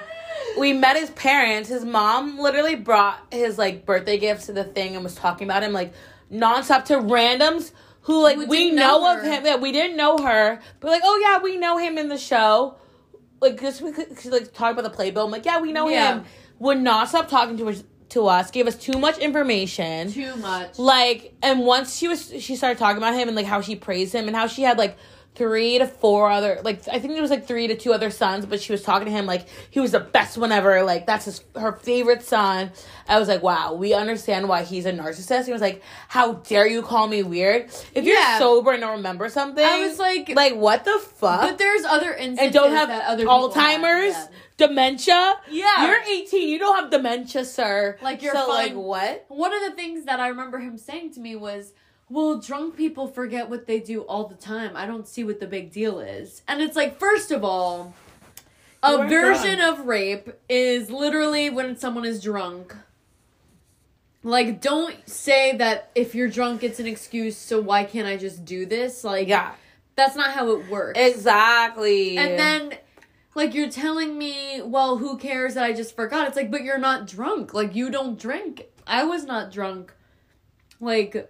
we 0.57 0.73
met 0.73 0.97
his 0.97 1.09
parents. 1.11 1.69
His 1.69 1.83
mom 1.83 2.37
literally 2.39 2.75
brought 2.75 3.19
his 3.31 3.57
like 3.57 3.85
birthday 3.85 4.17
gifts 4.17 4.45
to 4.47 4.53
the 4.53 4.63
thing 4.63 4.95
and 4.95 5.03
was 5.03 5.15
talking 5.15 5.47
about 5.47 5.63
him 5.63 5.73
like 5.73 5.93
nonstop 6.31 6.85
to 6.85 6.95
randoms 6.95 7.71
who 8.01 8.21
like 8.21 8.35
Who 8.35 8.47
we 8.47 8.71
know, 8.71 8.99
know 9.01 9.17
of 9.17 9.23
him. 9.23 9.45
Yeah, 9.45 9.55
we 9.55 9.71
didn't 9.71 9.95
know 9.97 10.17
her, 10.17 10.59
but 10.79 10.87
like, 10.91 11.01
oh 11.05 11.19
yeah, 11.21 11.41
we 11.41 11.57
know 11.57 11.77
him 11.77 11.97
in 11.97 12.09
the 12.09 12.17
show. 12.17 12.75
Like, 13.43 13.59
just 13.61 13.83
because 13.83 14.25
like 14.25 14.53
talk 14.53 14.71
about 14.73 14.83
the 14.83 14.89
playbill. 14.89 15.25
I'm 15.25 15.31
like, 15.31 15.45
yeah, 15.45 15.59
we 15.59 15.71
know 15.71 15.87
Yeah. 15.89 16.15
him. 16.15 16.25
Would 16.59 16.79
not 16.81 17.09
stop 17.09 17.27
talking 17.27 17.57
to 17.57 17.69
us. 17.69 17.83
To 18.09 18.27
us, 18.27 18.51
gave 18.51 18.67
us 18.67 18.75
too 18.75 18.99
much 18.99 19.17
information 19.17 20.11
Too 20.11 20.35
much. 20.35 20.77
like 20.77 21.33
and 21.41 21.61
once 21.61 21.97
she 21.97 22.07
was 22.07 22.31
she 22.43 22.55
started 22.55 22.77
talking 22.77 22.97
about 22.97 23.15
him 23.15 23.27
and 23.27 23.35
like 23.35 23.47
how 23.47 23.59
she 23.61 23.75
praised 23.75 24.13
him 24.13 24.27
and 24.27 24.35
how 24.35 24.45
she 24.45 24.61
had 24.61 24.77
like 24.77 24.97
three 25.35 25.79
to 25.79 25.87
four 25.87 26.29
other 26.29 26.59
like 26.63 26.87
i 26.91 26.99
think 26.99 27.17
it 27.17 27.21
was 27.21 27.31
like 27.31 27.47
three 27.47 27.67
to 27.67 27.75
two 27.75 27.91
other 27.91 28.11
sons 28.11 28.45
but 28.45 28.61
she 28.61 28.71
was 28.71 28.83
talking 28.83 29.05
to 29.05 29.11
him 29.11 29.25
like 29.25 29.47
he 29.71 29.79
was 29.79 29.91
the 29.91 29.99
best 29.99 30.37
one 30.37 30.51
ever. 30.51 30.83
Like 30.83 31.07
that's 31.07 31.25
his 31.25 31.43
her 31.55 31.71
favorite 31.73 32.21
son. 32.23 32.71
I 33.07 33.17
was 33.19 33.27
like 33.27 33.41
wow 33.41 33.73
we 33.73 33.93
understand 33.93 34.47
why 34.47 34.63
he's 34.63 34.85
a 34.85 34.93
narcissist. 34.93 35.45
He 35.45 35.51
was 35.51 35.61
like 35.61 35.81
how 36.07 36.33
dare 36.33 36.67
you 36.67 36.81
call 36.83 37.07
me 37.07 37.23
weird? 37.23 37.71
If 37.95 38.05
you're 38.05 38.21
sober 38.37 38.71
and 38.71 38.81
don't 38.81 38.97
remember 38.97 39.29
something 39.29 39.63
I 39.63 39.87
was 39.87 39.97
like, 39.99 40.29
like 40.35 40.55
what 40.55 40.85
the 40.85 40.99
fuck? 40.99 41.41
but 41.41 41.57
there's 41.57 41.83
other 41.83 42.13
instances 42.13 42.45
and 42.45 42.53
don't 42.53 42.71
have 42.71 42.89
that 42.89 43.05
other 43.05 43.25
alzheimer's 43.25 44.13
have, 44.13 44.29
dementia. 44.57 45.39
Yeah. 45.49 45.87
you're 45.87 46.03
18 46.03 46.49
you 46.49 46.59
don't 46.59 46.75
have 46.75 46.91
dementia 46.91 47.45
sir. 47.45 47.97
Like, 48.01 48.21
you're 48.21 48.33
so 48.33 48.47
like 48.47 48.73
what. 48.73 49.25
One 49.29 49.53
of 49.53 49.61
the 49.61 49.75
things 49.75 50.05
that 50.05 50.19
I 50.19 50.27
remember 50.27 50.59
him 50.59 50.77
saying 50.77 51.13
to 51.13 51.19
me 51.19 51.35
was, 51.35 51.73
"Well, 52.13 52.37
drunk 52.37 52.77
people 52.77 53.07
forget 53.07 53.49
what 53.49 53.67
they 53.67 53.79
do 53.79 54.01
all 54.01 54.27
the 54.27 54.35
time. 54.35 54.75
I 54.75 54.85
don't 54.85 55.07
see 55.07 55.23
what 55.23 55.39
the 55.39 55.47
big 55.47 55.71
deal 55.71 55.99
is." 55.99 56.41
And 56.47 56.61
it's 56.61 56.75
like, 56.75 56.99
first 56.99 57.31
of 57.31 57.43
all, 57.43 57.93
a 58.81 59.07
version 59.07 59.57
drunk. 59.57 59.79
of 59.79 59.85
rape 59.85 60.29
is 60.47 60.89
literally 60.89 61.49
when 61.49 61.77
someone 61.77 62.05
is 62.05 62.21
drunk. 62.21 62.75
Like, 64.25 64.61
don't 64.61 65.09
say 65.09 65.57
that 65.57 65.91
if 65.95 66.15
you're 66.15 66.29
drunk, 66.29 66.63
it's 66.63 66.79
an 66.79 66.87
excuse. 66.87 67.35
So 67.35 67.59
why 67.59 67.83
can't 67.83 68.07
I 68.07 68.15
just 68.15 68.45
do 68.45 68.65
this? 68.65 69.03
Like, 69.03 69.27
yeah 69.27 69.53
that's 69.95 70.15
not 70.15 70.31
how 70.31 70.51
it 70.51 70.69
works. 70.69 70.99
exactly 70.99 72.17
And 72.17 72.39
then, 72.39 72.77
like, 73.35 73.53
you're 73.53 73.69
telling 73.69 74.17
me, 74.17 74.61
well, 74.61 74.97
who 74.97 75.17
cares 75.17 75.55
that 75.55 75.63
I 75.63 75.73
just 75.73 75.95
forgot? 75.95 76.27
It's 76.27 76.35
like, 76.35 76.51
but 76.51 76.63
you're 76.63 76.77
not 76.77 77.07
drunk. 77.07 77.53
Like, 77.53 77.75
you 77.75 77.89
don't 77.89 78.19
drink. 78.19 78.65
I 78.85 79.03
was 79.03 79.25
not 79.25 79.51
drunk. 79.51 79.93
Like, 80.79 81.29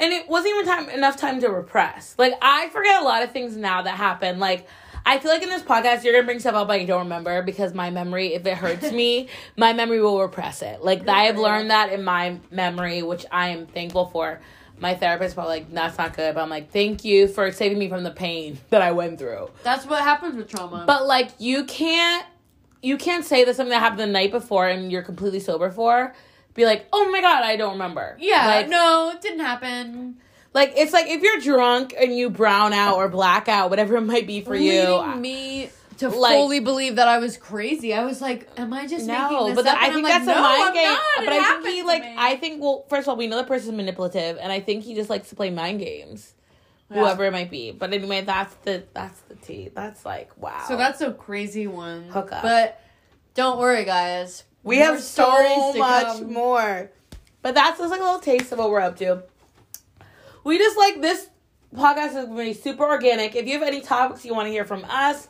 and 0.00 0.12
it 0.12 0.28
wasn't 0.28 0.54
even 0.54 0.66
time 0.66 0.88
enough 0.90 1.16
time 1.16 1.40
to 1.40 1.48
repress. 1.48 2.14
Like 2.18 2.34
I 2.42 2.68
forget 2.70 3.00
a 3.00 3.04
lot 3.04 3.22
of 3.22 3.32
things 3.32 3.56
now 3.56 3.82
that 3.82 3.96
happen. 3.96 4.38
Like 4.38 4.66
I 5.06 5.18
feel 5.18 5.30
like 5.30 5.42
in 5.42 5.48
this 5.48 5.62
podcast 5.62 6.02
you're 6.04 6.12
gonna 6.12 6.26
bring 6.26 6.40
stuff 6.40 6.54
up 6.54 6.68
I 6.70 6.84
don't 6.84 7.02
remember 7.04 7.42
because 7.42 7.74
my 7.74 7.90
memory, 7.90 8.34
if 8.34 8.44
it 8.46 8.56
hurts 8.56 8.90
me, 8.92 9.28
my 9.56 9.72
memory 9.72 10.00
will 10.00 10.20
repress 10.20 10.62
it. 10.62 10.82
Like 10.82 11.06
I 11.06 11.24
have 11.24 11.38
learned 11.38 11.70
that 11.70 11.92
in 11.92 12.02
my 12.02 12.38
memory, 12.50 13.02
which 13.02 13.24
I 13.30 13.48
am 13.50 13.66
thankful 13.66 14.06
for. 14.06 14.40
My 14.78 14.94
therapist 14.94 15.34
probably 15.34 15.56
like 15.58 15.72
that's 15.74 15.98
not 15.98 16.16
good, 16.16 16.34
but 16.34 16.40
I'm 16.40 16.48
like 16.48 16.72
thank 16.72 17.04
you 17.04 17.28
for 17.28 17.52
saving 17.52 17.78
me 17.78 17.90
from 17.90 18.02
the 18.02 18.10
pain 18.10 18.58
that 18.70 18.80
I 18.80 18.92
went 18.92 19.18
through. 19.18 19.50
that's 19.62 19.84
what 19.84 20.02
happens 20.02 20.36
with 20.36 20.48
trauma. 20.48 20.84
But 20.86 21.06
like 21.06 21.30
you 21.38 21.64
can't 21.64 22.24
you 22.82 22.96
can't 22.96 23.26
say 23.26 23.44
that 23.44 23.56
something 23.56 23.70
that 23.70 23.80
happened 23.80 24.00
the 24.00 24.06
night 24.06 24.30
before 24.30 24.66
and 24.66 24.90
you're 24.90 25.02
completely 25.02 25.40
sober 25.40 25.70
for. 25.70 26.14
Be 26.54 26.64
like, 26.64 26.86
oh 26.92 27.10
my 27.10 27.20
god, 27.20 27.44
I 27.44 27.56
don't 27.56 27.72
remember. 27.72 28.16
yeah, 28.20 28.46
like, 28.46 28.68
no, 28.68 29.12
it 29.14 29.20
didn't 29.20 29.40
happen. 29.40 30.16
Like 30.52 30.72
it's 30.76 30.92
like 30.92 31.06
if 31.08 31.22
you're 31.22 31.38
drunk 31.38 31.94
and 31.96 32.16
you 32.16 32.28
brown 32.28 32.72
out 32.72 32.96
or 32.96 33.08
black 33.08 33.48
out, 33.48 33.70
whatever 33.70 33.96
it 33.96 34.00
might 34.00 34.26
be 34.26 34.40
for 34.40 34.56
you. 34.56 35.04
Me 35.16 35.70
to 35.98 36.08
like- 36.08 36.32
fully 36.32 36.60
believe 36.60 36.96
that 36.96 37.06
I 37.06 37.18
was 37.18 37.36
crazy. 37.36 37.94
I 37.94 38.04
was 38.04 38.20
like, 38.20 38.48
am 38.56 38.72
I 38.72 38.86
just 38.86 39.06
making 39.06 39.22
No, 39.22 39.54
but 39.54 39.64
that? 39.64 39.78
I 39.80 39.92
think 39.92 40.06
that's 40.06 40.24
a 40.24 40.34
mind 40.34 40.62
I'm 40.62 40.74
game. 40.74 40.84
not. 40.84 41.00
It 41.18 41.24
But 41.26 41.32
I 41.34 41.60
think 41.62 41.74
he 41.76 41.82
like 41.84 42.02
me. 42.02 42.14
I 42.18 42.36
think 42.36 42.60
well, 42.60 42.84
first 42.88 43.02
of 43.06 43.10
all, 43.10 43.16
we 43.16 43.28
know 43.28 43.36
the 43.36 43.44
person's 43.44 43.76
manipulative, 43.76 44.38
and 44.40 44.50
I 44.50 44.58
think 44.60 44.82
he 44.82 44.94
just 44.94 45.08
likes 45.08 45.28
to 45.28 45.36
play 45.36 45.50
mind 45.50 45.78
games. 45.78 46.34
Yeah. 46.90 47.02
Whoever 47.02 47.26
it 47.26 47.30
might 47.32 47.50
be. 47.52 47.70
But 47.70 47.92
anyway, 47.92 48.22
that's 48.22 48.52
the 48.64 48.82
that's 48.92 49.20
the 49.28 49.36
tea. 49.36 49.70
That's 49.72 50.04
like 50.04 50.36
wow. 50.36 50.64
So 50.66 50.76
that's 50.76 51.00
a 51.00 51.12
crazy 51.12 51.68
one. 51.68 52.08
Hookup. 52.08 52.42
But 52.42 52.80
don't 53.34 53.60
worry, 53.60 53.84
guys. 53.84 54.42
We 54.62 54.76
More 54.78 54.86
have 54.86 55.02
so 55.02 55.72
much 55.74 56.18
come. 56.18 56.32
more. 56.32 56.90
But 57.42 57.54
that's 57.54 57.78
just 57.78 57.90
like 57.90 58.00
a 58.00 58.04
little 58.04 58.20
taste 58.20 58.52
of 58.52 58.58
what 58.58 58.70
we're 58.70 58.80
up 58.80 58.96
to. 58.98 59.22
We 60.44 60.58
just 60.58 60.76
like 60.76 61.00
this 61.00 61.28
podcast 61.74 62.08
is 62.08 62.26
going 62.26 62.36
to 62.36 62.44
be 62.44 62.52
super 62.52 62.84
organic. 62.84 63.34
If 63.34 63.46
you 63.46 63.58
have 63.58 63.66
any 63.66 63.80
topics 63.80 64.24
you 64.24 64.34
want 64.34 64.46
to 64.46 64.50
hear 64.52 64.64
from 64.64 64.84
us, 64.86 65.28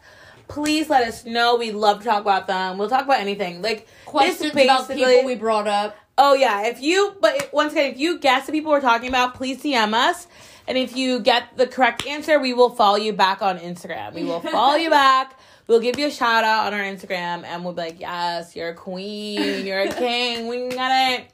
please 0.49 0.89
let 0.89 1.07
us 1.07 1.25
know. 1.25 1.57
We'd 1.57 1.73
love 1.73 1.99
to 1.99 2.05
talk 2.05 2.21
about 2.21 2.47
them. 2.47 2.79
We'll 2.79 2.89
talk 2.89 3.05
about 3.05 3.21
anything. 3.21 3.63
Like 3.63 3.87
Questions 4.05 4.53
about 4.53 4.89
people 4.89 5.25
we 5.25 5.37
brought 5.37 5.69
up. 5.69 5.97
Oh 6.19 6.35
yeah, 6.35 6.67
if 6.67 6.83
you 6.83 7.17
but 7.21 7.49
once 7.53 7.73
again, 7.73 7.93
if 7.93 7.99
you 7.99 8.19
guess 8.19 8.47
the 8.47 8.53
people 8.53 8.71
we're 8.71 8.81
talking 8.81 9.09
about, 9.09 9.35
please 9.35 9.63
DM 9.63 9.95
us. 9.95 10.27
And 10.69 10.77
if 10.77 10.95
you 10.95 11.21
get 11.21 11.57
the 11.57 11.67
correct 11.67 12.07
answer, 12.07 12.39
we 12.39 12.53
will 12.53 12.71
follow 12.71 12.97
you 12.97 13.13
back 13.13 13.43
on 13.43 13.59
Instagram. 13.59 14.15
We 14.15 14.25
will 14.25 14.41
follow 14.41 14.77
you 14.77 14.91
back. 15.01 15.39
We'll 15.71 15.79
give 15.79 16.01
you 16.01 16.09
a 16.09 16.11
shout 16.11 16.43
out 16.43 16.67
on 16.73 16.75
our 16.75 16.85
Instagram, 16.85 17.45
and 17.45 17.63
we'll 17.65 17.75
be 17.75 17.83
like, 17.83 18.01
"Yes, 18.01 18.57
you're 18.57 18.71
a 18.71 18.75
queen, 18.75 19.65
you're 19.65 19.79
a 19.83 19.93
king. 19.95 20.49
We 20.49 20.69
got 20.69 20.91
it." 21.21 21.33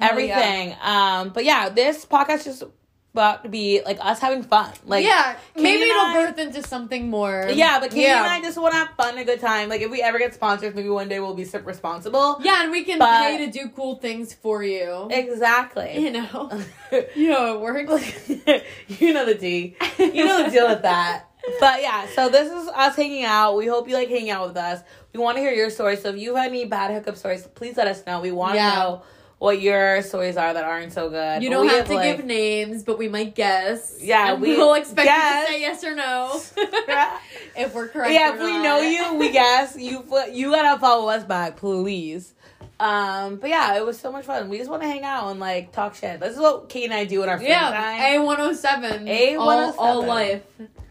Everything. 0.00 0.74
Um, 0.82 1.28
but 1.30 1.44
yeah, 1.44 1.68
this 1.68 2.04
podcast 2.04 2.48
is 2.48 2.64
about 3.12 3.42
to 3.44 3.48
be 3.48 3.82
like 3.84 3.98
us 4.00 4.18
having 4.18 4.42
fun. 4.42 4.72
Like 4.84 5.04
yeah, 5.04 5.36
maybe 5.54 5.78
Katie 5.78 5.90
it'll 5.90 6.02
I- 6.06 6.14
birth 6.26 6.38
into 6.38 6.62
something 6.66 7.08
more. 7.08 7.48
yeah, 7.52 7.78
but 7.78 7.90
Katie 7.90 8.02
Yeah. 8.02 8.18
and 8.24 8.26
I 8.32 8.40
just 8.40 8.58
want 8.58 8.72
to 8.72 8.78
have 8.78 8.88
fun, 8.96 9.10
and 9.10 9.20
a 9.20 9.24
good 9.24 9.40
time. 9.40 9.68
Like 9.68 9.80
if 9.82 9.90
we 9.92 10.02
ever 10.02 10.18
get 10.18 10.34
sponsors, 10.34 10.74
maybe 10.74 10.88
one 10.88 11.08
day 11.08 11.20
we'll 11.20 11.34
be 11.34 11.44
super 11.44 11.66
responsible. 11.66 12.40
Yeah, 12.42 12.62
and 12.64 12.72
we 12.72 12.82
can 12.82 12.98
But- 12.98 13.20
pay 13.22 13.46
to 13.46 13.50
do 13.52 13.68
cool 13.68 13.94
things 13.96 14.34
for 14.34 14.64
you. 14.64 15.06
Exactly. 15.10 15.98
you 15.98 16.10
know, 16.10 16.50
you 17.14 17.28
know 17.30 17.54
it 17.54 17.60
works. 17.60 18.28
you 19.00 19.12
know 19.12 19.24
the 19.24 19.36
D. 19.36 19.76
You 19.98 20.24
know 20.24 20.44
the 20.44 20.50
deal 20.50 20.66
with 20.68 20.82
that. 20.82 21.26
But 21.58 21.82
yeah, 21.82 22.06
so 22.14 22.28
this 22.28 22.50
is 22.52 22.68
us 22.68 22.94
hanging 22.96 23.24
out. 23.24 23.56
We 23.56 23.66
hope 23.66 23.88
you 23.88 23.94
like 23.94 24.08
hanging 24.08 24.30
out 24.30 24.46
with 24.48 24.56
us. 24.56 24.80
We 25.12 25.20
want 25.20 25.36
to 25.36 25.40
hear 25.42 25.52
your 25.52 25.70
stories. 25.70 26.02
So 26.02 26.10
if 26.10 26.16
you 26.18 26.36
have 26.36 26.46
any 26.50 26.64
bad 26.66 26.92
hookup 26.92 27.16
stories, 27.16 27.46
please 27.54 27.76
let 27.76 27.86
us 27.88 28.04
know. 28.06 28.20
We 28.20 28.30
want 28.32 28.52
to 28.52 28.58
Yeah. 28.58 28.74
know 28.74 29.02
what 29.38 29.60
your 29.60 30.02
stories 30.02 30.36
are 30.36 30.52
that 30.52 30.64
aren't 30.64 30.92
so 30.92 31.08
good. 31.08 31.42
You 31.42 31.48
don't 31.48 31.66
we 31.66 31.72
have 31.72 31.86
to 31.88 31.94
like- 31.94 32.16
give 32.18 32.26
names, 32.26 32.82
but 32.84 32.98
we 32.98 33.08
might 33.08 33.34
guess. 33.34 33.96
Yeah, 34.00 34.32
And 34.34 34.42
we 34.42 34.56
we'll 34.56 34.74
expect 34.74 35.06
guess. 35.06 35.40
you 35.40 35.46
to 35.46 35.52
say 35.52 35.60
yes 35.62 35.84
or 35.84 35.94
no. 35.94 36.40
if 37.56 37.74
we're 37.74 37.88
correct. 37.88 38.12
yeah, 38.12 38.34
if 38.34 38.40
we 38.40 38.52
not. 38.52 38.62
know 38.62 38.80
you, 38.80 39.14
we 39.14 39.30
guess 39.30 39.76
you. 39.78 40.04
You 40.30 40.50
gotta 40.50 40.78
follow 40.78 41.08
us 41.08 41.24
back, 41.24 41.56
please. 41.56 42.34
Um, 42.80 43.36
but 43.36 43.50
yeah, 43.50 43.76
it 43.76 43.84
was 43.84 44.00
so 44.00 44.10
much 44.10 44.24
fun. 44.24 44.48
We 44.48 44.56
just 44.56 44.70
want 44.70 44.80
to 44.82 44.88
hang 44.88 45.04
out 45.04 45.30
and 45.30 45.38
like 45.38 45.70
talk 45.70 45.94
shit. 45.94 46.18
This 46.18 46.34
is 46.34 46.40
what 46.40 46.70
Kate 46.70 46.84
and 46.84 46.94
I 46.94 47.04
do 47.04 47.22
in 47.22 47.28
our 47.28 47.36
free 47.38 47.48
Yeah, 47.48 47.70
time. 47.70 48.00
A 48.00 48.24
one 48.24 48.38
hundred 48.38 48.56
seven. 48.56 49.04
A107. 49.06 49.38
All, 49.38 49.78
all 49.78 50.06
life. 50.06 50.42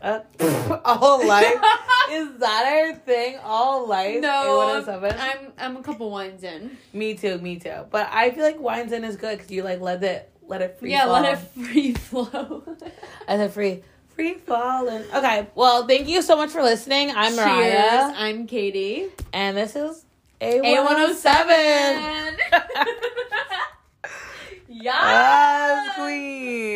Uh, 0.02 0.20
all 0.86 1.26
life 1.28 1.46
is 2.12 2.38
that 2.38 2.66
our 2.68 2.96
thing? 2.96 3.38
All 3.44 3.88
life. 3.88 4.22
No, 4.22 4.84
A107? 4.86 5.20
I'm 5.20 5.52
I'm 5.58 5.78
a 5.78 5.82
couple 5.84 6.12
wines 6.12 6.44
in. 6.44 6.78
Me 6.94 7.16
too. 7.16 7.40
Me 7.40 7.58
too. 7.58 7.86
But 7.90 8.08
I 8.12 8.30
feel 8.32 8.44
like 8.44 8.60
wines 8.60 8.92
in 8.92 9.04
is 9.04 9.16
good 9.16 9.38
because 9.40 9.52
you 9.52 9.64
like 9.64 9.82
let 9.82 10.04
it 10.04 10.32
let 10.48 10.62
it 10.62 10.78
free. 10.80 10.92
yeah, 10.92 11.06
fall. 11.06 11.14
let 11.22 11.34
it 11.34 11.38
free 11.40 11.94
flow. 11.96 12.64
I 13.28 13.38
said 13.38 13.52
free. 13.52 13.82
Free 14.10 14.36
falling. 14.36 15.04
Okay. 15.14 15.48
Well, 15.56 15.88
thank 15.88 16.08
you 16.08 16.22
so 16.22 16.36
much 16.38 16.52
for 16.52 16.62
listening. 16.62 17.10
I'm 17.10 17.34
Cheers. 17.34 17.38
Mariah. 17.38 18.14
I'm 18.16 18.46
Katie. 18.48 19.08
And 19.34 19.58
this 19.58 19.76
is 19.76 20.06
A107. 20.42 20.64
A 20.64 20.82
one 20.84 20.96
hundred 20.96 21.16
seven. 21.18 22.38
Yeah. 24.72 24.94
Yes, 24.94 25.96
queen. 25.96 26.70